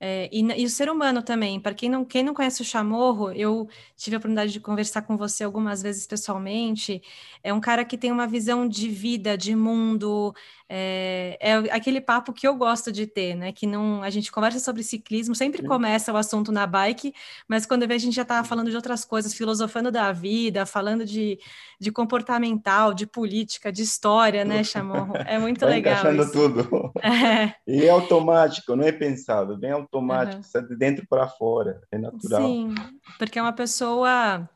é, 0.00 0.28
e, 0.32 0.40
e, 0.40 0.64
o 0.64 0.70
ser 0.70 0.88
humano 0.88 1.22
também, 1.22 1.58
para 1.58 1.74
quem 1.74 1.88
não, 1.90 2.04
quem 2.04 2.22
não 2.22 2.32
conhece 2.32 2.62
o 2.62 2.64
Chamorro, 2.64 3.32
eu 3.32 3.68
tive 3.96 4.14
a 4.14 4.18
oportunidade 4.18 4.52
de 4.52 4.60
conversar 4.60 5.02
com 5.02 5.16
você 5.16 5.42
algumas 5.42 5.82
vezes 5.82 6.06
pessoalmente. 6.06 7.02
É 7.42 7.52
um 7.52 7.60
cara 7.60 7.84
que 7.84 7.98
tem 7.98 8.12
uma 8.12 8.26
visão 8.26 8.68
de 8.68 8.88
vida, 8.88 9.36
de 9.36 9.56
mundo, 9.56 10.32
é, 10.70 11.38
é, 11.40 11.54
aquele 11.72 12.00
papo 12.00 12.32
que 12.32 12.46
eu 12.46 12.54
gosto 12.54 12.92
de 12.92 13.06
ter, 13.06 13.34
né? 13.34 13.52
Que 13.52 13.66
não 13.66 14.02
a 14.02 14.10
gente 14.10 14.30
conversa 14.30 14.58
sobre 14.58 14.82
ciclismo, 14.82 15.34
sempre 15.34 15.62
começa 15.66 16.12
o 16.12 16.16
assunto 16.16 16.52
na 16.52 16.66
bike, 16.66 17.14
mas 17.48 17.64
quando 17.64 17.88
vê 17.88 17.94
a 17.94 17.98
gente 17.98 18.14
já 18.14 18.22
está 18.22 18.44
falando 18.44 18.68
de 18.68 18.76
outras 18.76 19.04
coisas, 19.04 19.32
filosofando 19.32 19.90
da 19.90 20.12
vida, 20.12 20.66
falando 20.66 21.06
de, 21.06 21.38
de 21.80 21.90
comportamental, 21.90 22.92
de 22.92 23.06
política, 23.06 23.72
de 23.72 23.82
história, 23.82 24.44
né, 24.44 24.62
Chamorro? 24.62 25.14
É 25.16 25.38
muito 25.40 25.60
Vai 25.60 25.70
legal. 25.70 25.94
Encaixando 25.94 26.22
isso. 26.22 26.32
tudo. 26.32 26.92
É. 27.08 27.54
E 27.66 27.84
é 27.84 27.90
automático, 27.90 28.76
não 28.76 28.84
é 28.84 28.92
pensado, 28.92 29.56
bem 29.56 29.70
automático, 29.70 30.42
uhum. 30.54 30.66
de 30.66 30.76
dentro 30.76 31.06
para 31.08 31.28
fora, 31.28 31.80
é 31.90 31.98
natural. 31.98 32.42
Sim, 32.42 32.74
porque 33.18 33.38
é 33.38 33.42
uma 33.42 33.52
pessoa 33.52 34.48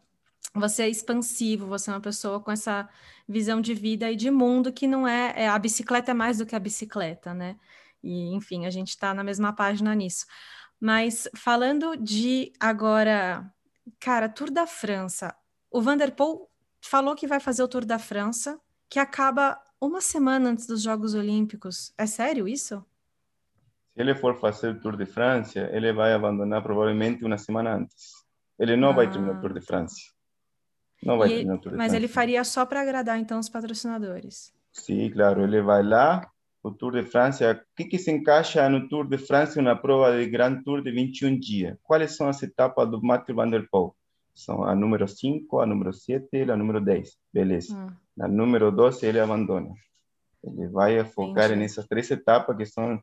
você 0.55 0.83
é 0.85 0.89
expansivo, 0.89 1.67
você 1.67 1.91
é 1.91 1.95
uma 1.95 2.01
pessoa 2.01 2.41
com 2.41 2.51
essa 2.51 2.89
visão 3.29 3.61
de 3.61 3.75
vida 3.75 4.11
e 4.11 4.17
de 4.17 4.31
mundo 4.31 4.73
que 4.73 4.87
não 4.87 5.07
é, 5.07 5.33
é 5.37 5.49
a 5.49 5.59
bicicleta 5.59 6.11
é 6.11 6.15
mais 6.15 6.39
do 6.39 6.47
que 6.47 6.55
a 6.55 6.61
bicicleta, 6.61 7.33
né? 7.33 7.57
E 8.03 8.35
enfim, 8.35 8.67
a 8.67 8.71
gente 8.71 8.91
está 8.91 9.15
na 9.15 9.25
mesma 9.25 9.53
página 9.53 9.95
nisso. 9.95 10.27
Mas 10.81 11.29
falando 11.35 11.97
de 11.97 12.53
agora, 12.59 13.51
cara, 14.01 14.29
Tour 14.29 14.51
da 14.51 14.67
França, 14.67 15.35
o 15.71 15.81
Vanderpool 15.81 16.51
falou 16.81 17.15
que 17.15 17.27
vai 17.27 17.41
fazer 17.41 17.63
o 17.63 17.69
Tour 17.69 17.85
da 17.85 17.99
França, 17.99 18.61
que 18.91 18.99
acaba 18.99 19.59
uma 19.81 20.01
semana 20.01 20.51
antes 20.51 20.67
dos 20.67 20.83
Jogos 20.83 21.15
Olímpicos. 21.15 21.95
É 21.97 22.05
sério 22.05 22.47
isso? 22.47 22.85
Se 23.95 24.01
ele 24.01 24.15
for 24.15 24.39
fazer 24.39 24.71
o 24.71 24.81
Tour 24.81 24.97
de 24.97 25.07
França, 25.07 25.61
ele 25.73 25.93
vai 25.93 26.13
abandonar 26.13 26.63
provavelmente 26.63 27.25
uma 27.25 27.39
semana 27.39 27.77
antes. 27.77 28.25
Ele 28.59 28.77
não 28.77 28.91
ah. 28.91 28.95
vai 28.95 29.11
terminar 29.11 29.39
o 29.39 29.41
Tour 29.41 29.53
de 29.53 29.61
França. 29.61 29.97
Não 31.05 31.19
vai 31.19 31.29
ter 31.29 31.59
Tour 31.59 31.77
Mas 31.77 31.93
ele 31.93 32.09
faria 32.09 32.45
só 32.45 32.65
para 32.65 32.81
agradar, 32.81 33.19
então, 33.19 33.39
os 33.39 33.49
patrocinadores. 33.49 34.53
Sim, 34.73 35.11
claro. 35.11 35.43
Ele 35.43 35.61
vai 35.61 35.83
lá, 35.83 36.31
o 36.63 36.71
Tour 36.71 36.93
de 36.93 37.03
França. 37.03 37.51
O 37.53 37.77
que, 37.77 37.85
que 37.85 37.99
se 37.99 38.11
encaixa 38.11 38.69
no 38.69 38.89
Tour 38.89 39.09
de 39.09 39.19
França 39.19 39.61
uma 39.61 39.77
prova 39.77 40.17
de 40.17 40.27
Grand 40.29 40.63
Tour 40.63 40.83
de 40.83 40.93
21 40.93 41.39
dias? 41.39 41.77
Quais 41.83 42.17
são 42.17 42.29
as 42.29 42.43
etapas 42.43 42.89
do 42.89 43.03
Mathieu 43.03 43.35
Van 43.35 43.51
Der 43.51 43.69
Poel? 43.69 43.95
São 44.35 44.65
a 44.65 44.75
número 44.75 45.07
5, 45.07 45.61
a 45.61 45.67
número 45.67 45.93
7 45.93 46.29
e 46.33 46.51
a 46.51 46.57
número 46.57 46.81
10. 46.81 47.19
Beleza. 47.33 47.77
Hum. 47.77 47.91
Na 48.17 48.29
número 48.29 48.71
12 48.71 49.05
ele 49.05 49.21
abandona. 49.21 49.71
Ele 50.43 50.69
vai 50.69 51.05
focar 51.05 51.47
Entendi. 51.47 51.61
nessas 51.61 51.87
três 51.87 52.11
etapas 52.11 52.57
que 52.57 52.65
são 52.65 53.01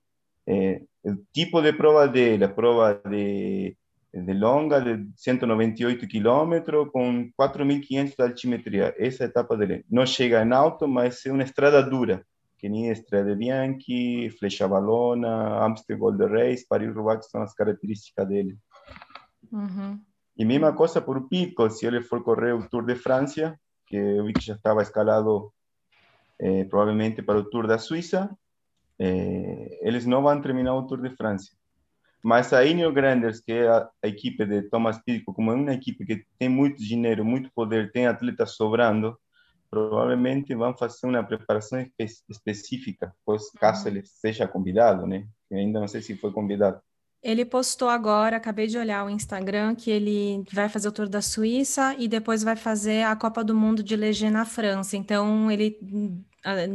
é, 0.48 0.82
o 1.04 1.16
tipo 1.32 1.62
de 1.62 1.72
prova 1.74 2.08
dele, 2.08 2.44
a 2.44 2.50
prova 2.50 3.00
de, 3.08 3.78
de 4.14 4.34
longa 4.34 4.82
de 4.82 5.08
198 5.16 6.08
km 6.08 6.90
com 6.92 7.30
4.500 7.40 8.16
de 8.16 8.24
altimetria. 8.24 8.96
Essa 8.98 9.24
é 9.24 9.26
a 9.28 9.30
etapa 9.30 9.56
dele. 9.56 9.86
Não 9.90 10.06
chega 10.06 10.44
em 10.44 10.52
alto, 10.52 10.88
mas 10.88 11.26
é 11.26 11.32
uma 11.32 11.44
estrada 11.44 11.82
dura, 11.84 12.26
que 12.58 12.68
nem 12.68 12.90
Estrada 12.90 13.36
Bianchi, 13.36 14.30
Flecha 14.32 14.68
Balona, 14.68 15.64
Amstel 15.64 15.98
Gold 15.98 16.26
Race, 16.26 16.68
Paris-Roubaix 16.68 17.30
são 17.30 17.42
as 17.42 17.54
características 17.54 18.28
dele. 18.28 18.58
Uhum. 19.52 20.00
E 20.38 20.46
mesma 20.46 20.74
coisa 20.74 21.02
por 21.02 21.28
Pico, 21.28 21.70
se 21.70 21.86
ele 21.86 22.02
for 22.02 22.24
correr 22.24 22.54
o 22.54 22.68
Tour 22.68 22.86
de 22.86 22.96
França, 22.96 23.60
que 23.86 23.96
eu 23.96 24.26
vi 24.26 24.34
que 24.34 24.42
já 24.42 24.56
estava 24.56 24.82
escalado 24.82 25.52
eh, 26.40 26.64
provavelmente 26.66 27.22
para 27.22 27.40
o 27.40 27.44
Tour 27.44 27.68
da 27.68 27.78
Suíça, 27.78 28.30
eh, 28.98 29.80
eles 29.82 30.06
não 30.06 30.22
vão 30.22 30.42
terminar 30.42 30.76
o 30.76 30.88
Tour 30.88 31.02
de 31.02 31.10
França. 31.16 31.59
Mas 32.24 32.52
a 32.52 32.66
Ineos 32.66 32.94
Granders, 32.94 33.40
que 33.40 33.54
é 33.54 33.68
a, 33.68 33.90
a, 34.04 34.08
equipe 34.08 34.46
de 34.46 34.64
Thomas 34.64 34.98
Pitcock, 35.02 35.36
como 35.36 35.52
é 35.52 35.56
uma 35.56 35.74
equipe 35.74 36.06
que 36.06 36.26
tem 36.38 36.50
muito 36.50 36.84
dinheiro, 36.84 37.24
muito 37.24 37.50
poder, 37.54 37.92
tem 37.92 38.08
atletas 38.08 38.56
sobrando, 38.56 39.18
provavelmente 39.70 40.54
vão 40.54 40.76
fazer 40.76 41.08
uma 41.08 41.24
preparação 41.24 41.80
espe 41.98 42.24
específica, 42.30 43.14
pois 43.26 43.50
caso 43.52 43.88
ele 43.88 44.04
seja 44.06 44.48
convidado, 44.48 45.08
né? 45.08 45.26
Eu 45.50 45.60
ainda 45.60 45.80
não 45.80 45.88
sei 45.88 46.02
se 46.02 46.18
foi 46.18 46.32
convidado. 46.32 46.82
Ele 47.22 47.44
postou 47.44 47.90
agora, 47.90 48.38
acabei 48.38 48.68
de 48.68 48.78
olhar 48.78 49.06
o 49.06 49.10
Instagram, 49.10 49.76
que 49.76 49.92
ele 49.92 50.44
vai 50.54 50.70
fazer 50.70 50.88
o 50.88 50.92
Tour 50.92 51.10
da 51.10 51.22
Suíça 51.22 51.94
e 51.98 52.08
depois 52.08 52.44
vai 52.44 52.56
fazer 52.56 53.04
a 53.04 53.16
Copa 53.16 53.44
do 53.44 53.54
Mundo 53.54 53.84
de 53.84 53.96
Leger 53.96 54.32
na 54.32 54.46
França. 54.46 54.96
Então, 54.96 55.52
ele 55.52 55.78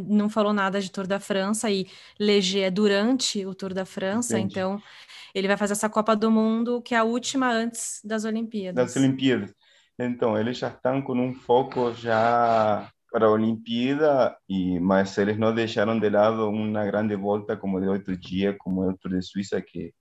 não 0.06 0.28
falou 0.28 0.52
nada 0.52 0.80
de 0.80 0.90
Tour 0.90 1.06
da 1.06 1.18
França 1.18 1.70
e 1.70 1.86
Leger 2.18 2.64
é 2.64 2.70
durante 2.70 3.44
o 3.46 3.54
Tour 3.54 3.72
da 3.72 3.84
França. 3.84 4.38
Entendi. 4.38 4.52
Então, 4.52 4.82
ele 5.34 5.48
vai 5.48 5.56
fazer 5.56 5.72
essa 5.72 5.88
Copa 5.88 6.14
do 6.14 6.30
Mundo, 6.30 6.80
que 6.82 6.94
é 6.94 6.98
a 6.98 7.04
última 7.04 7.50
antes 7.50 8.00
das 8.04 8.24
Olimpíadas. 8.24 8.84
Das 8.86 8.96
Olimpíadas. 8.96 9.52
Então, 9.98 10.38
eles 10.38 10.58
já 10.58 10.68
estão 10.68 11.00
com 11.02 11.14
um 11.14 11.34
foco 11.34 11.92
já 11.92 12.90
para 13.10 13.26
a 13.26 13.30
Olimpíada, 13.30 14.36
e, 14.48 14.80
mas 14.80 15.16
eles 15.18 15.38
não 15.38 15.54
deixaram 15.54 15.98
de 15.98 16.10
lado 16.10 16.48
uma 16.48 16.84
grande 16.84 17.14
volta 17.14 17.56
como 17.56 17.80
de 17.80 17.86
oito 17.86 18.16
dias, 18.16 18.56
como 18.58 18.82
é 18.84 18.88
o 18.88 18.96
Tour 18.96 19.12
de 19.12 19.22
Suíça, 19.22 19.62
que 19.62 19.92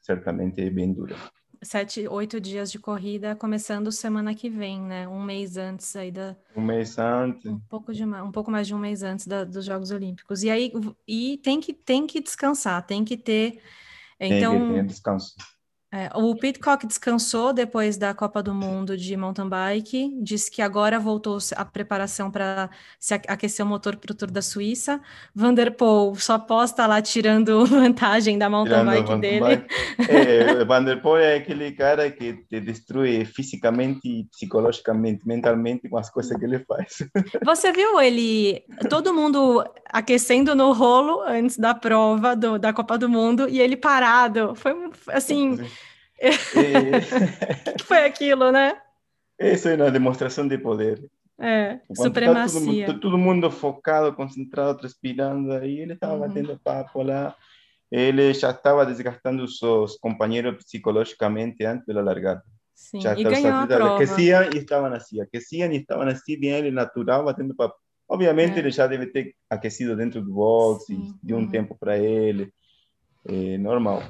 certamente 0.00 0.60
é 0.62 0.70
bem 0.70 0.92
dura. 0.92 1.16
Sete, 1.62 2.08
oito 2.08 2.40
dias 2.40 2.72
de 2.72 2.78
corrida, 2.78 3.36
começando 3.36 3.92
semana 3.92 4.34
que 4.34 4.48
vem, 4.48 4.80
né? 4.80 5.06
Um 5.06 5.22
mês 5.22 5.58
antes 5.58 5.94
aí 5.94 6.10
da. 6.10 6.34
Um 6.56 6.62
mês 6.62 6.98
antes. 6.98 7.44
Um 7.44 7.58
pouco, 7.58 7.92
de, 7.92 8.02
um 8.02 8.32
pouco 8.32 8.50
mais 8.50 8.66
de 8.66 8.74
um 8.74 8.78
mês 8.78 9.02
antes 9.02 9.26
da, 9.26 9.44
dos 9.44 9.66
Jogos 9.66 9.90
Olímpicos. 9.90 10.42
E 10.42 10.48
aí 10.48 10.72
e 11.06 11.38
tem 11.38 11.60
que, 11.60 11.74
tem 11.74 12.06
que 12.06 12.20
descansar, 12.20 12.86
tem 12.86 13.04
que 13.04 13.16
ter. 13.16 13.60
Então, 14.18 14.52
tem 14.52 14.68
que 14.68 14.74
ter 14.74 14.86
descanso. 14.86 15.34
É, 15.92 16.08
o 16.14 16.36
Pitcock 16.36 16.86
descansou 16.86 17.52
depois 17.52 17.96
da 17.96 18.14
Copa 18.14 18.40
do 18.40 18.54
Mundo 18.54 18.96
de 18.96 19.16
mountain 19.16 19.48
bike, 19.48 20.16
disse 20.22 20.48
que 20.48 20.62
agora 20.62 21.00
voltou 21.00 21.36
a 21.56 21.64
preparação 21.64 22.30
para 22.30 22.70
se 22.96 23.12
aquecer 23.26 23.66
o 23.66 23.68
motor 23.68 23.96
para 23.96 24.12
o 24.12 24.14
Tour 24.14 24.30
da 24.30 24.40
Suíça. 24.40 25.00
Vanderpool 25.34 26.14
só 26.14 26.38
posta 26.38 26.86
lá 26.86 27.02
tirando 27.02 27.66
vantagem 27.66 28.38
da 28.38 28.48
mountain 28.48 28.84
tirando 28.84 29.04
bike 29.04 29.20
dele. 29.20 29.40
Bike. 29.40 29.66
É, 30.08 30.64
Vanderpool 30.64 31.18
é 31.18 31.34
aquele 31.34 31.72
cara 31.72 32.08
que 32.08 32.34
te 32.34 32.60
destrui 32.60 33.24
fisicamente, 33.24 34.28
psicologicamente, 34.30 35.26
mentalmente 35.26 35.88
com 35.88 35.98
as 35.98 36.08
coisas 36.08 36.38
que 36.38 36.44
ele 36.44 36.60
faz. 36.60 36.98
Você 37.44 37.72
viu 37.72 38.00
ele, 38.00 38.62
todo 38.88 39.12
mundo 39.12 39.64
aquecendo 39.86 40.54
no 40.54 40.72
rolo 40.72 41.22
antes 41.22 41.56
da 41.56 41.74
prova 41.74 42.36
do, 42.36 42.60
da 42.60 42.72
Copa 42.72 42.96
do 42.96 43.08
Mundo 43.08 43.48
e 43.48 43.60
ele 43.60 43.76
parado. 43.76 44.54
Foi 44.54 44.72
assim. 45.08 45.56
Sim 45.56 45.79
o 47.74 47.78
que 47.78 47.84
foi 47.84 48.04
aquilo, 48.04 48.52
né? 48.52 48.76
Isso 49.38 49.68
é 49.68 49.76
uma 49.76 49.90
demonstração 49.90 50.46
de 50.46 50.58
poder. 50.58 51.02
É, 51.40 51.80
Enquanto 51.88 52.02
supremacia. 52.02 52.86
Tá 52.86 52.92
todo, 52.92 53.00
todo, 53.00 53.18
mundo 53.18 53.50
focado, 53.50 54.14
concentrado, 54.14 54.78
transpirando, 54.78 55.52
aí 55.52 55.80
ele 55.80 55.94
estava 55.94 56.14
uhum. 56.14 56.20
batendo 56.20 56.60
papo 56.62 57.02
lá. 57.02 57.34
Ele 57.90 58.34
já 58.34 58.50
estava 58.50 58.84
desgastando 58.84 59.42
os 59.42 59.58
seus 59.58 59.96
companheiros 59.96 60.62
psicologicamente 60.62 61.64
antes 61.64 61.86
da 61.86 62.02
largada. 62.02 62.42
Sim, 62.74 63.00
já 63.00 63.18
e 63.18 63.24
ganhou 63.24 63.52
a 63.52 63.66
prova. 63.66 63.94
Aqueciam 63.96 64.42
e 64.44 64.58
estavam 64.58 64.92
assim, 64.92 65.20
aqueciam 65.20 65.72
e 65.72 65.76
estavam 65.76 66.06
assim, 66.06 66.38
bem 66.38 66.50
ele 66.50 66.70
natural, 66.70 67.24
batendo 67.24 67.56
papo. 67.56 67.74
Obviamente 68.08 68.56
é. 68.56 68.58
ele 68.58 68.70
já 68.70 68.86
deve 68.86 69.06
ter 69.06 69.34
aquecido 69.48 69.96
dentro 69.96 70.20
do 70.20 70.32
box, 70.32 70.84
Sim. 70.84 71.14
de 71.22 71.32
um 71.32 71.38
uhum. 71.38 71.50
tempo 71.50 71.76
para 71.78 71.96
ele, 71.96 72.52
é 73.26 73.56
normal. 73.56 74.02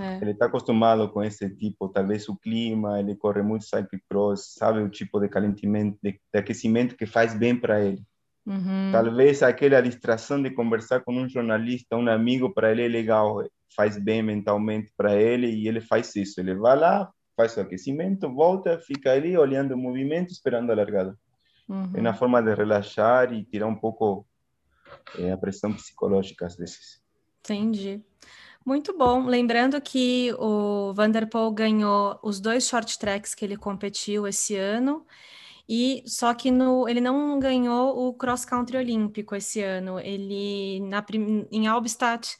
É. 0.00 0.16
Ele 0.22 0.30
está 0.30 0.46
acostumado 0.46 1.08
com 1.10 1.22
esse 1.22 1.48
tipo, 1.56 1.88
talvez 1.88 2.26
o 2.28 2.36
clima, 2.36 2.98
ele 2.98 3.14
corre 3.14 3.42
muito 3.42 3.66
cyclocross, 3.66 4.54
sabe 4.56 4.80
o 4.80 4.88
tipo 4.88 5.20
de 5.20 5.28
calentamento, 5.28 5.98
de, 6.02 6.12
de 6.12 6.38
aquecimento 6.38 6.96
que 6.96 7.04
faz 7.04 7.34
bem 7.34 7.54
para 7.54 7.84
ele. 7.84 8.02
Uhum. 8.46 8.90
Talvez 8.90 9.42
aquela 9.42 9.82
distração 9.82 10.42
de 10.42 10.50
conversar 10.50 11.00
com 11.00 11.14
um 11.14 11.28
jornalista, 11.28 11.96
um 11.96 12.08
amigo, 12.08 12.52
para 12.54 12.72
ele 12.72 12.82
é 12.82 12.88
legal, 12.88 13.44
faz 13.76 13.98
bem 13.98 14.22
mentalmente 14.22 14.90
para 14.96 15.14
ele 15.14 15.46
e 15.46 15.68
ele 15.68 15.82
faz 15.82 16.16
isso. 16.16 16.40
Ele 16.40 16.54
vai 16.54 16.78
lá, 16.78 17.10
faz 17.36 17.56
o 17.58 17.60
aquecimento, 17.60 18.32
volta, 18.32 18.78
fica 18.78 19.12
ali 19.12 19.36
olhando 19.36 19.74
o 19.74 19.78
movimento, 19.78 20.30
esperando 20.30 20.70
a 20.70 20.74
largada. 20.74 21.14
Uhum. 21.68 21.92
É 21.94 22.00
uma 22.00 22.14
forma 22.14 22.42
de 22.42 22.54
relaxar 22.54 23.32
e 23.34 23.44
tirar 23.44 23.66
um 23.66 23.76
pouco 23.76 24.26
é, 25.18 25.30
a 25.30 25.36
pressão 25.36 25.72
psicológica 25.72 26.46
às 26.46 26.56
vezes. 26.56 27.02
Entendi. 27.40 28.02
Muito 28.64 28.96
bom. 28.96 29.26
Lembrando 29.26 29.80
que 29.80 30.32
o 30.38 30.92
Vanderpool 30.94 31.50
ganhou 31.52 32.18
os 32.22 32.40
dois 32.40 32.68
short 32.68 32.98
tracks 32.98 33.34
que 33.34 33.44
ele 33.44 33.56
competiu 33.56 34.26
esse 34.26 34.54
ano. 34.56 35.06
E 35.68 36.02
só 36.06 36.34
que 36.34 36.50
no, 36.50 36.88
ele 36.88 37.00
não 37.00 37.38
ganhou 37.38 38.08
o 38.08 38.14
cross 38.14 38.44
country 38.44 38.76
olímpico 38.78 39.34
esse 39.36 39.62
ano. 39.62 39.98
Ele 40.00 40.80
na, 40.80 41.04
em 41.50 41.66
Albstadt 41.68 42.36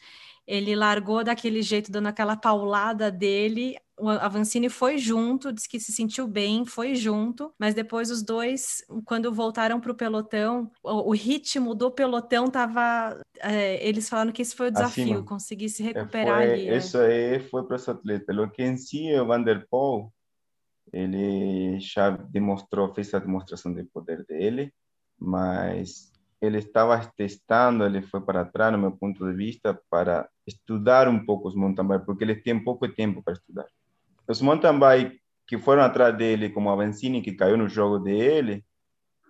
ele 0.47 0.75
largou 0.75 1.23
daquele 1.25 1.62
jeito, 1.62 1.93
dando 1.93 2.09
aquela 2.09 2.37
paulada 2.37 3.11
dele. 3.11 3.77
O 4.00 4.09
Avancini 4.09 4.69
foi 4.69 4.97
junto, 4.97 5.52
disse 5.52 5.69
que 5.69 5.78
se 5.78 5.92
sentiu 5.92 6.26
bem, 6.26 6.64
foi 6.64 6.95
junto, 6.95 7.52
mas 7.59 7.75
depois 7.75 8.11
os 8.11 8.23
dois, 8.23 8.83
quando 9.04 9.33
voltaram 9.33 9.78
para 9.78 9.92
o 9.92 9.95
pelotão, 9.95 10.71
o, 10.83 11.12
ritmo 11.12 11.75
do 11.75 11.90
pelotão 11.90 12.47
estava. 12.47 13.21
É, 13.38 13.87
eles 13.87 14.09
falaram 14.09 14.33
que 14.33 14.42
esse 14.42 14.57
foi 14.57 14.69
o 14.69 14.73
desafio, 14.73 15.04
Acima. 15.04 15.23
conseguir 15.25 15.69
se 15.69 15.83
recuperar 15.83 16.42
foi, 16.42 16.52
ali. 16.52 16.69
É. 16.69 16.76
Isso 16.76 16.99
aí 16.99 17.40
foi 17.40 17.64
para 17.66 17.76
esse 17.76 17.90
atleta. 17.90 18.33
O 18.33 18.50
que 18.50 18.62
em 18.62 18.76
si, 18.76 19.12
o 19.14 19.26
Vanderpool, 19.26 20.12
ele 20.92 21.78
já 21.78 22.11
demonstrou, 22.11 22.95
fez 22.95 23.12
a 23.12 23.19
demonstração 23.19 23.73
de 23.73 23.85
poder 23.85 24.25
dele, 24.25 24.73
mas 25.19 26.11
ele 26.40 26.59
estava 26.59 26.99
testando, 27.16 27.85
ele 27.85 28.00
foi 28.00 28.21
para 28.21 28.47
trás, 28.47 28.73
no 28.73 28.78
meu 28.78 28.92
ponto 28.92 29.28
de 29.28 29.37
vista, 29.37 29.78
para 29.90 30.28
estudar 30.47 31.07
um 31.07 31.25
pouco 31.25 31.49
os 31.49 31.54
mountain 31.54 31.87
bike, 31.87 32.07
porque 32.07 32.25
ele 32.25 32.35
tem 32.35 32.62
pouco 32.62 32.88
tempo 32.88 33.23
para 33.23 33.35
estudar. 33.35 33.66
Os 34.31 34.41
mountain 34.41 34.79
bike 34.79 35.21
que 35.45 35.59
foram 35.59 35.83
atrás 35.83 36.17
dele, 36.17 36.51
como 36.51 36.71
a 36.71 36.73
Avancini, 36.75 37.21
que 37.21 37.33
caiu 37.33 37.57
no 37.57 37.69
jogo 37.69 37.99
dele, 37.99 38.65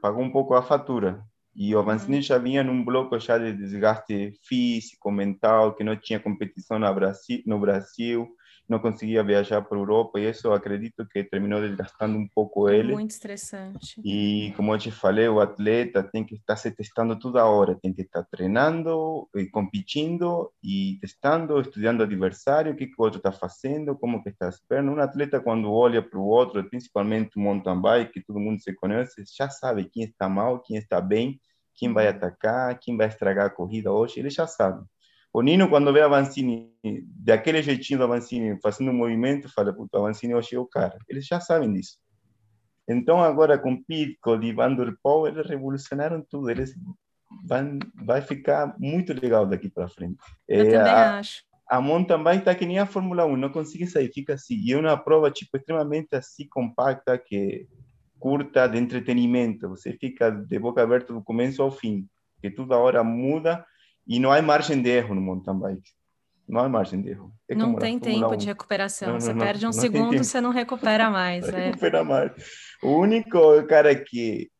pagou 0.03 0.23
um 0.23 0.31
pouco 0.31 0.53
a 0.53 0.63
fatura. 0.63 1.25
E 1.57 1.75
o 1.75 1.79
Avancini 1.79 2.17
uhum. 2.17 2.23
já 2.23 2.37
vinha 2.37 2.63
num 2.63 2.85
bloco 2.85 3.19
já 3.19 3.39
de 3.39 3.51
desgaste 3.51 4.39
físico, 4.47 5.11
mental, 5.11 5.75
que 5.75 5.83
não 5.83 5.97
tinha 5.97 6.21
competição 6.21 6.79
no 6.79 6.95
Brasil, 6.95 7.43
no 7.47 7.59
Brasil 7.59 8.29
não 8.71 8.79
conseguia 8.79 9.23
viajar 9.25 9.61
para 9.63 9.77
a 9.77 9.81
Europa 9.81 10.21
e 10.21 10.31
isso 10.31 10.53
acredito 10.53 11.05
que 11.07 11.25
terminou 11.25 11.61
desgastando 11.61 12.17
um 12.17 12.29
pouco 12.29 12.69
ele. 12.69 12.93
Muito 12.93 13.11
estressante. 13.11 14.01
E 14.05 14.53
como 14.57 14.73
eu 14.73 14.79
te 14.79 14.91
falei, 14.91 15.29
o 15.29 15.41
atleta 15.41 16.03
tem 16.03 16.25
que 16.25 16.37
estar 16.37 16.57
se 16.57 16.71
testando 16.71 17.19
toda 17.19 17.45
hora, 17.45 17.79
tem 17.83 17.93
que 17.93 18.03
estar 18.03 18.23
treinando, 18.31 19.29
e 19.35 19.47
competindo 19.47 20.53
e 20.63 20.99
testando, 21.01 21.61
estudando 21.61 22.05
adversário, 22.05 22.73
o 22.73 22.77
que, 22.77 22.87
que 22.87 22.95
o 22.97 23.03
outro 23.03 23.19
está 23.19 23.33
fazendo, 23.33 23.97
como 23.97 24.23
que 24.23 24.29
está 24.29 24.49
as 24.49 24.61
pernas. 24.61 24.95
Um 24.95 25.01
atleta 25.01 25.41
quando 25.41 25.73
olha 25.73 26.01
para 26.01 26.19
o 26.19 26.27
outro, 26.27 26.63
principalmente 26.69 27.37
o 27.37 27.41
mountain 27.41 27.81
bike, 27.81 28.13
que 28.13 28.25
todo 28.25 28.39
mundo 28.39 28.61
se 28.63 28.73
conhece, 28.75 29.25
já 29.37 29.51
sabe 29.51 29.85
quem 29.85 30.05
está 30.05 30.29
mal, 30.29 30.61
quem 30.61 30.77
está 30.77 31.01
bem, 31.01 31.41
quem 31.75 31.93
vai 31.93 32.07
atacar, 32.07 32.79
quem 32.79 32.97
vai 32.97 33.09
estragar 33.09 33.47
a 33.47 33.51
corrida 33.51 33.91
hoje, 33.91 34.21
ele 34.21 34.31
já 34.31 34.47
sabe. 34.47 34.85
O 35.33 35.43
Nino, 35.43 35.69
quando 35.69 35.93
vê 35.93 36.03
a 36.03 36.09
Vancini, 36.09 36.73
daquele 37.07 37.63
jeitinho 37.63 38.01
da 38.01 38.07
Vancini, 38.07 38.59
fazendo 38.61 38.91
um 38.91 38.95
movimento, 38.95 39.49
fala, 39.53 39.73
puta, 39.73 39.99
a 39.99 40.01
Vancini 40.01 40.35
hoje 40.35 40.57
é 40.57 40.59
o 40.59 40.67
cara. 40.67 40.99
Eles 41.09 41.27
já 41.27 41.41
sabem 41.41 41.73
disso. 41.73 41.99
Então, 42.89 43.23
agora 43.23 43.57
com 43.57 43.81
Pitcock 43.81 44.45
e 44.45 44.53
Van 44.53 44.75
der 44.75 44.93
Poel, 45.01 45.33
eles 45.33 45.49
revolucionaram 45.49 46.25
tudo. 46.29 46.51
Eles 46.51 46.75
vão, 47.45 47.79
vai 47.95 48.21
ficar 48.21 48.75
muito 48.79 49.13
legal 49.13 49.47
daqui 49.47 49.71
para 49.71 49.89
frente. 49.89 50.19
Eu 50.49 50.67
é, 50.67 50.71
também 50.71 50.93
a, 50.93 51.19
acho. 51.21 51.45
A 51.69 51.81
mountain 51.81 52.21
bike 52.21 52.41
está 52.41 52.53
que 52.53 52.67
nem 52.67 52.81
a 52.81 52.87
Fórmula 52.87 53.25
1, 53.25 53.37
não 53.37 53.51
consegue 53.51 53.87
sair, 53.87 54.13
fica 54.13 54.35
assim. 54.35 54.57
E 54.57 54.73
é 54.73 54.77
uma 54.77 54.97
prova, 54.97 55.31
tipo, 55.31 55.57
extremamente 55.57 56.09
assim, 56.17 56.49
compacta, 56.49 57.17
que 57.17 57.69
curta, 58.19 58.67
de 58.67 58.79
entretenimento. 58.79 59.69
Você 59.69 59.93
fica 59.93 60.29
de 60.29 60.59
boca 60.59 60.83
aberta 60.83 61.13
do 61.13 61.23
começo 61.23 61.63
ao 61.63 61.71
fim. 61.71 62.09
que 62.41 62.51
toda 62.51 62.77
hora 62.77 63.05
muda 63.05 63.65
e 64.07 64.19
não 64.19 64.33
há 64.33 64.41
margem 64.43 64.81
de 64.81 64.89
erro 64.89 65.15
no 65.15 65.21
mountain 65.21 65.59
bike. 65.59 65.91
Não 66.49 66.61
há 66.61 66.69
margem 66.69 67.01
de 67.01 67.11
erro. 67.11 67.33
É 67.49 67.55
não 67.55 67.77
tem 67.77 67.99
tempo 67.99 68.37
de 68.37 68.47
recuperação. 68.47 69.09
Não, 69.09 69.15
não, 69.15 69.21
você 69.21 69.33
não, 69.33 69.41
perde 69.41 69.67
um 69.67 69.73
segundo, 69.73 70.19
você 70.19 70.41
não 70.41 70.51
recupera 70.51 71.09
mais. 71.11 71.49
É. 71.49 71.67
recupera 71.67 72.03
mais. 72.03 72.33
O 72.83 72.97
único 72.97 73.39
cara 73.69 73.95
que 73.95 74.51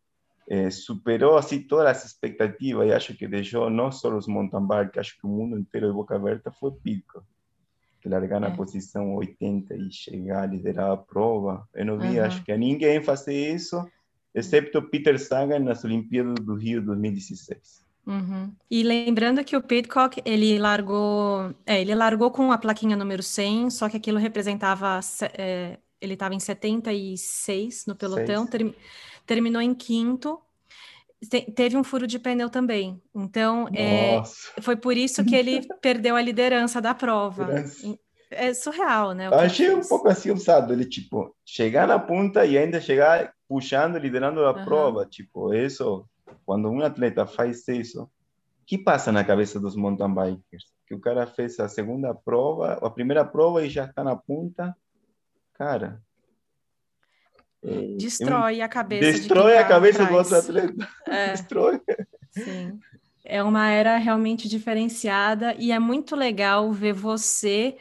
eh, 0.49 0.71
superou 0.71 1.37
assim 1.37 1.63
todas 1.63 1.97
as 1.97 2.05
expectativas 2.05 2.89
e 2.89 2.93
acho 2.93 3.15
que 3.15 3.27
deixou 3.27 3.69
não 3.69 3.91
só 3.91 4.17
os 4.17 4.29
mountain 4.29 4.65
bike, 4.65 5.01
acho 5.01 5.19
que 5.19 5.27
o 5.27 5.31
mundo 5.31 5.59
inteiro 5.59 5.89
de 5.89 5.95
boca 5.95 6.15
aberta 6.15 6.53
foi 6.53 6.71
Pico 6.71 7.25
que 8.01 8.09
largar 8.09 8.41
na 8.41 8.49
é. 8.49 8.57
posição 8.57 9.15
80 9.15 9.77
e 9.77 9.93
chegar 9.93 10.43
a 10.43 10.47
liderar 10.47 10.91
a 10.91 10.97
prova. 10.97 11.69
Eu 11.75 11.85
não 11.85 11.99
vi, 11.99 12.19
uhum. 12.19 12.25
acho 12.25 12.43
que 12.43 12.57
ninguém 12.57 13.03
fazer 13.03 13.55
isso, 13.55 13.87
exceto 14.35 14.83
Peter 14.83 15.19
Sagan 15.19 15.61
nas 15.61 15.85
Olimpíadas 15.85 16.35
do 16.45 16.55
Rio 16.55 16.83
2016. 16.83 17.85
Uhum. 18.11 18.53
E 18.69 18.83
lembrando 18.83 19.45
que 19.45 19.57
o 19.57 19.63
Pitcock, 19.63 20.21
ele 20.25 20.59
largou, 20.59 21.55
é, 21.65 21.81
ele 21.81 21.95
largou 21.95 22.33
com 22.33 22.51
a 22.51 22.59
plaquinha 22.59 22.97
número 22.97 23.23
100, 23.23 23.71
só 23.71 23.89
que 23.89 23.97
aquilo 23.97 24.19
representava, 24.19 24.99
é, 25.39 25.79
ele 26.01 26.15
estava 26.15 26.35
em 26.35 26.41
76 26.41 27.87
no 27.87 27.95
pelotão, 27.95 28.49
ter, 28.49 28.75
terminou 29.25 29.63
em 29.63 29.73
quinto, 29.73 30.41
te, 31.31 31.43
teve 31.53 31.77
um 31.77 31.85
furo 31.85 32.05
de 32.05 32.19
pneu 32.19 32.51
também. 32.51 33.01
Então, 33.15 33.69
é, 33.73 34.21
foi 34.61 34.75
por 34.75 34.97
isso 34.97 35.25
que 35.25 35.37
ele 35.37 35.61
perdeu 35.81 36.17
a 36.17 36.23
liderança 36.23 36.81
da 36.81 36.93
prova. 36.93 37.65
É 38.33 38.53
surreal, 38.55 39.13
né? 39.13 39.29
Achei 39.29 39.73
um 39.73 39.83
pouco 39.83 40.09
assim 40.09 40.33
usado, 40.33 40.73
ele, 40.73 40.85
tipo, 40.85 41.35
chegar 41.45 41.87
na 41.87 41.99
ponta 41.99 42.45
e 42.45 42.57
ainda 42.57 42.81
chegar 42.81 43.33
puxando, 43.49 43.99
liderando 43.99 44.45
a 44.45 44.53
uhum. 44.53 44.65
prova. 44.65 45.07
Tipo, 45.07 45.53
isso, 45.53 46.07
quando 46.51 46.69
um 46.69 46.81
atleta 46.83 47.25
faz 47.29 47.69
isso, 47.69 48.03
o 48.03 48.11
que 48.67 48.77
passa 48.77 49.13
na 49.13 49.23
cabeça 49.23 49.61
dos 49.61 49.77
mountain 49.77 50.13
bikers? 50.13 50.65
Que 50.85 50.97
o 50.97 51.01
cara 51.01 51.25
fez 51.25 51.61
a 51.61 51.69
segunda 51.69 52.13
prova, 52.13 52.73
a 52.73 52.91
primeira 52.91 53.25
prova 53.25 53.65
e 53.65 53.71
já 53.71 53.85
está 53.85 54.03
na 54.03 54.17
ponta. 54.17 54.77
Cara, 55.55 56.03
é, 57.63 57.95
destrói 57.97 58.63
a 58.63 58.69
cabeça 58.69 59.19
destrói 59.19 59.59
a 59.59 59.63
tá 59.63 59.69
cabeça 59.69 60.05
do 60.05 60.13
outro 60.13 60.35
atleta 60.35 60.89
é. 61.07 61.31
destrói 61.39 61.81
sim 62.31 62.81
é 63.25 63.43
uma 63.45 63.69
era 63.69 63.97
realmente 63.99 64.49
diferenciada 64.49 65.55
e 65.57 65.71
é 65.71 65.79
muito 65.79 66.17
legal 66.17 66.73
ver 66.73 66.95
você 66.95 67.77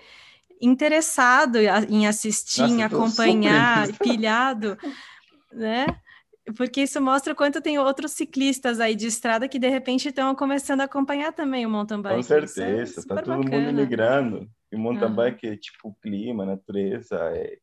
interessado 0.62 1.58
em 1.90 2.06
assistir, 2.06 2.62
Nossa, 2.62 2.74
em 2.74 2.84
acompanhar, 2.84 3.88
pilhado, 3.98 4.78
né? 5.52 5.88
Porque 6.56 6.82
isso 6.82 7.02
mostra 7.02 7.34
o 7.34 7.36
quanto 7.36 7.62
tem 7.62 7.78
outros 7.78 8.12
ciclistas 8.12 8.80
aí 8.80 8.96
de 8.96 9.08
estrada 9.08 9.48
que 9.48 9.60
de 9.60 9.70
repente 9.70 10.10
estão 10.10 10.34
começando 10.36 10.82
a 10.82 10.86
acompanhar 10.86 11.34
também 11.34 11.66
o 11.66 11.70
mountain 11.70 12.02
bike. 12.02 12.16
Com 12.18 12.24
certeza, 12.24 13.02
é 13.02 13.04
tá 13.04 13.22
todo 13.22 13.38
bacana. 13.38 13.72
mundo 13.72 13.74
migrando. 13.74 14.50
E 14.72 14.76
o 14.76 14.80
mountain 14.80 15.14
bike 15.14 15.48
é 15.48 15.58
tipo 15.58 15.96
clima, 16.02 16.46
natureza, 16.46 17.16
é 17.34 17.58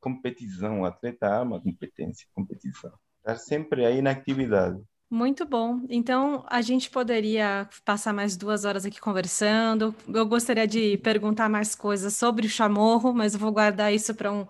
competição, 0.00 0.82
o 0.82 0.84
atleta 0.84 1.26
ama 1.26 1.60
competência, 1.60 2.26
competição. 2.34 2.92
Está 3.18 3.36
sempre 3.36 3.86
aí 3.86 4.02
na 4.02 4.10
atividade. 4.10 4.78
Muito 5.10 5.46
bom. 5.46 5.80
Então, 5.88 6.44
a 6.48 6.60
gente 6.60 6.90
poderia 6.90 7.68
passar 7.84 8.12
mais 8.12 8.36
duas 8.36 8.64
horas 8.64 8.84
aqui 8.84 9.00
conversando. 9.00 9.94
Eu 10.12 10.26
gostaria 10.26 10.66
de 10.66 10.98
perguntar 10.98 11.48
mais 11.48 11.74
coisas 11.74 12.16
sobre 12.16 12.46
o 12.46 12.50
chamorro, 12.50 13.14
mas 13.14 13.32
eu 13.32 13.40
vou 13.40 13.52
guardar 13.52 13.94
isso 13.94 14.14
para 14.14 14.32
um, 14.32 14.46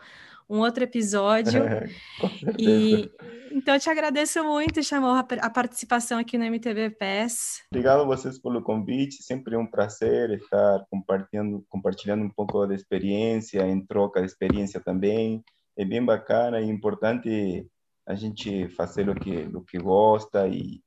um 0.48 0.60
outro 0.60 0.84
episódio. 0.84 1.62
É, 2.44 2.62
e 2.62 3.10
então 3.50 3.74
eu 3.74 3.80
te 3.80 3.88
agradeço 3.88 4.42
muito, 4.44 4.82
Chamorro, 4.82 5.24
a, 5.40 5.50
participação 5.50 6.18
aqui 6.18 6.36
no 6.36 6.44
MTV 6.44 6.90
PES. 6.90 7.62
Obrigado 7.70 8.02
a 8.02 8.04
vocês 8.04 8.38
pelo 8.38 8.62
convite. 8.62 9.22
Sempre 9.22 9.56
um 9.56 9.66
prazer 9.66 10.30
estar 10.30 10.84
compartilhando, 10.90 11.64
compartilhando 11.68 12.24
um 12.24 12.30
pouco 12.30 12.66
da 12.66 12.74
experiência, 12.74 13.66
em 13.66 13.84
troca 13.84 14.20
de 14.20 14.26
experiência 14.26 14.80
também. 14.80 15.42
É 15.76 15.84
bem 15.84 16.04
bacana 16.04 16.60
e 16.60 16.68
importante 16.68 17.66
a 18.06 18.14
gente 18.14 18.68
fazer 18.70 19.08
o 19.08 19.14
que 19.14 19.48
o 19.54 19.60
que 19.62 19.78
gosta 19.78 20.48
e 20.48 20.82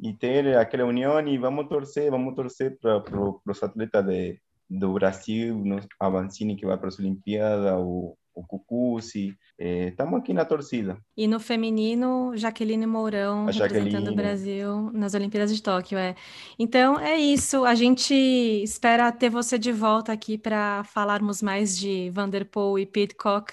e 0.00 0.12
ter 0.12 0.56
aquela 0.56 0.84
união 0.84 1.20
e 1.26 1.38
vamos 1.38 1.68
torcer, 1.68 2.10
vamos 2.10 2.34
torcer 2.34 2.78
para 2.78 3.02
os 3.46 3.62
atletas 3.62 4.04
de, 4.06 4.40
do 4.68 4.92
Brasil, 4.92 5.56
no, 5.56 5.80
a 5.98 6.08
Vancini 6.08 6.56
que 6.56 6.66
vai 6.66 6.76
para 6.76 6.88
as 6.88 6.98
Olimpíadas, 6.98 7.72
o, 7.78 8.16
o 8.38 8.46
Cucuzi, 8.46 9.36
estamos 9.58 10.14
é, 10.14 10.16
aqui 10.18 10.32
na 10.32 10.44
torcida. 10.44 10.96
E 11.16 11.26
no 11.26 11.40
feminino, 11.40 12.32
Jaqueline 12.36 12.86
Mourão, 12.86 13.48
a 13.48 13.50
representando 13.50 13.90
Jaqueline. 13.90 14.08
o 14.10 14.14
Brasil 14.14 14.90
nas 14.92 15.14
Olimpíadas 15.14 15.54
de 15.54 15.60
Tóquio. 15.60 15.98
É. 15.98 16.14
Então 16.56 16.98
é 17.00 17.16
isso, 17.16 17.64
a 17.64 17.74
gente 17.74 18.14
espera 18.14 19.10
ter 19.10 19.28
você 19.28 19.58
de 19.58 19.72
volta 19.72 20.12
aqui 20.12 20.38
para 20.38 20.84
falarmos 20.84 21.42
mais 21.42 21.76
de 21.76 22.10
Vanderpool 22.10 22.78
e 22.78 22.86
Pitcock 22.86 23.52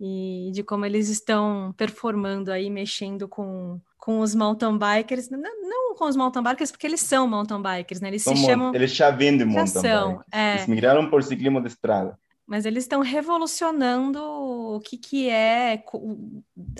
e 0.00 0.50
de 0.52 0.64
como 0.64 0.84
eles 0.84 1.08
estão 1.08 1.72
performando 1.76 2.50
aí, 2.50 2.68
mexendo 2.68 3.28
com, 3.28 3.80
com 3.96 4.18
os 4.18 4.34
mountain 4.34 4.76
bikers, 4.76 5.30
não, 5.30 5.40
não 5.40 5.94
com 5.94 6.06
os 6.06 6.16
mountain 6.16 6.42
bikers, 6.42 6.72
porque 6.72 6.86
eles 6.86 7.00
são 7.00 7.28
mountain 7.28 7.62
bikers, 7.62 8.00
né? 8.00 8.08
Eles 8.08 8.22
se 8.22 8.36
chamam... 8.36 8.74
Eles 8.74 8.92
já 8.92 9.10
vendem 9.10 9.46
mountain 9.46 9.82
bikers. 9.82 10.24
É... 10.32 10.54
Eles 10.54 10.66
migraram 10.66 11.08
por 11.08 11.22
ciclismo 11.22 11.60
de 11.60 11.68
estrada. 11.68 12.18
Mas 12.48 12.64
eles 12.64 12.84
estão 12.84 13.02
revolucionando 13.02 14.18
o 14.22 14.80
que, 14.80 14.96
que 14.96 15.28
é 15.28 15.84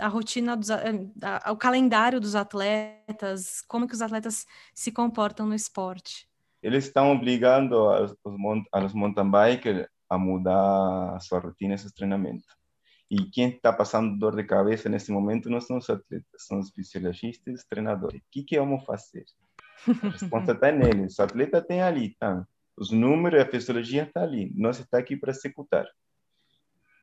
a 0.01 0.09
rotina, 0.09 0.57
dos, 0.57 0.71
a, 0.71 1.53
o 1.53 1.59
calendário 1.59 2.19
dos 2.19 2.35
atletas, 2.35 3.61
como 3.69 3.87
que 3.87 3.93
os 3.93 4.01
atletas 4.01 4.47
se 4.75 4.91
comportam 4.91 5.47
no 5.47 5.55
esporte. 5.55 6.27
Eles 6.63 6.87
estão 6.87 7.13
obrigando 7.13 7.77
os, 8.25 8.95
mountain 8.95 9.31
bikers 9.31 9.87
a 10.09 10.17
mudar 10.17 11.15
a 11.15 11.21
sua 11.21 11.39
rotina 11.39 11.75
e 11.75 11.79
seus 11.79 11.93
treinamentos. 11.93 12.47
E 13.11 13.27
quem 13.27 13.51
está 13.51 13.71
passando 13.71 14.19
dor 14.19 14.37
de 14.37 14.45
cabeça 14.45 14.89
nesse 14.89 15.13
momento 15.13 15.51
não 15.51 15.61
são 15.61 15.77
os 15.77 15.91
atletas, 15.91 16.47
são 16.47 16.61
os 16.61 16.71
fisiologistas, 16.71 17.61
os 17.61 17.65
treinadores. 17.67 18.23
O 18.23 18.25
que, 18.31 18.43
que 18.43 18.59
vamos 18.59 18.87
fazer? 18.87 19.27
A 20.03 20.09
resposta 20.09 20.53
está 20.53 20.73
neles. 20.73 21.19
O 21.19 21.23
atleta 21.23 21.61
tem 21.61 21.83
ali, 21.83 22.17
tá? 22.19 22.47
Os 22.79 22.93
números, 22.93 23.41
a 23.41 23.47
fisiologia 23.47 24.05
está 24.05 24.23
ali. 24.23 24.53
Nós 24.55 24.79
está 24.79 24.99
aqui 24.99 25.17
para 25.17 25.33
executar. 25.33 25.87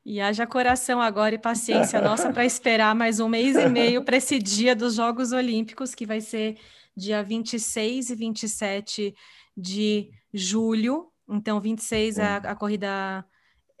E 0.04 0.20
haja 0.20 0.46
coração 0.46 1.02
agora 1.02 1.34
e 1.34 1.38
paciência 1.38 2.00
nossa 2.00 2.32
para 2.32 2.44
esperar 2.44 2.94
mais 2.94 3.20
um 3.20 3.28
mês 3.28 3.56
e 3.56 3.68
meio 3.68 4.04
para 4.04 4.16
esse 4.16 4.38
dia 4.38 4.74
dos 4.74 4.94
Jogos 4.94 5.32
Olímpicos, 5.32 5.94
que 5.94 6.06
vai 6.06 6.20
ser 6.20 6.56
dia 6.96 7.22
26 7.22 8.10
e 8.10 8.14
27 8.14 9.14
de 9.56 10.10
julho. 10.32 11.12
Então, 11.28 11.60
26 11.60 12.18
é 12.18 12.22
a, 12.22 12.36
a 12.36 12.54
corrida 12.54 13.24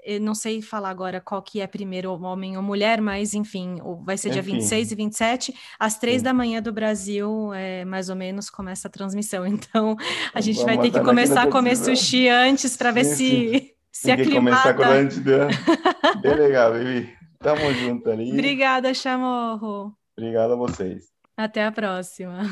eu 0.06 0.20
não 0.20 0.34
sei 0.34 0.62
falar 0.62 0.90
agora 0.90 1.20
qual 1.20 1.42
que 1.42 1.60
é 1.60 1.66
primeiro, 1.66 2.12
homem 2.22 2.56
ou 2.56 2.62
mulher, 2.62 3.00
mas 3.00 3.34
enfim, 3.34 3.78
vai 4.04 4.16
ser 4.16 4.30
dia 4.30 4.40
enfim. 4.40 4.52
26 4.52 4.92
e 4.92 4.94
27, 4.94 5.54
às 5.78 5.98
três 5.98 6.22
da 6.22 6.32
manhã 6.32 6.62
do 6.62 6.72
Brasil, 6.72 7.52
é, 7.52 7.84
mais 7.84 8.08
ou 8.08 8.14
menos, 8.14 8.48
começa 8.48 8.86
a 8.86 8.90
transmissão. 8.90 9.44
Então, 9.56 9.96
a 10.34 10.40
gente 10.40 10.56
Vamos 10.56 10.74
vai 10.74 10.78
ter 10.78 10.90
que 10.90 11.04
começar 11.04 11.42
a 11.42 11.50
comer 11.50 11.76
sushi 11.76 12.28
antes 12.28 12.76
para 12.76 12.90
ver 12.90 13.04
sim, 13.04 13.14
se, 13.14 13.58
sim. 13.58 13.70
se 13.90 14.02
Tem 14.04 14.12
aclimata. 14.12 14.62
começar 14.62 14.74
com 14.74 14.82
antes 14.84 15.18
de... 15.18 15.32
Bem 16.22 16.34
legal, 16.34 16.72
Vivi. 16.74 17.12
Tamo 17.38 17.72
junto 17.74 18.10
ali. 18.10 18.30
Obrigada, 18.32 18.94
Chamorro. 18.94 19.92
Obrigado 20.16 20.52
a 20.52 20.56
vocês. 20.56 21.04
Até 21.36 21.64
a 21.64 21.72
próxima. 21.72 22.42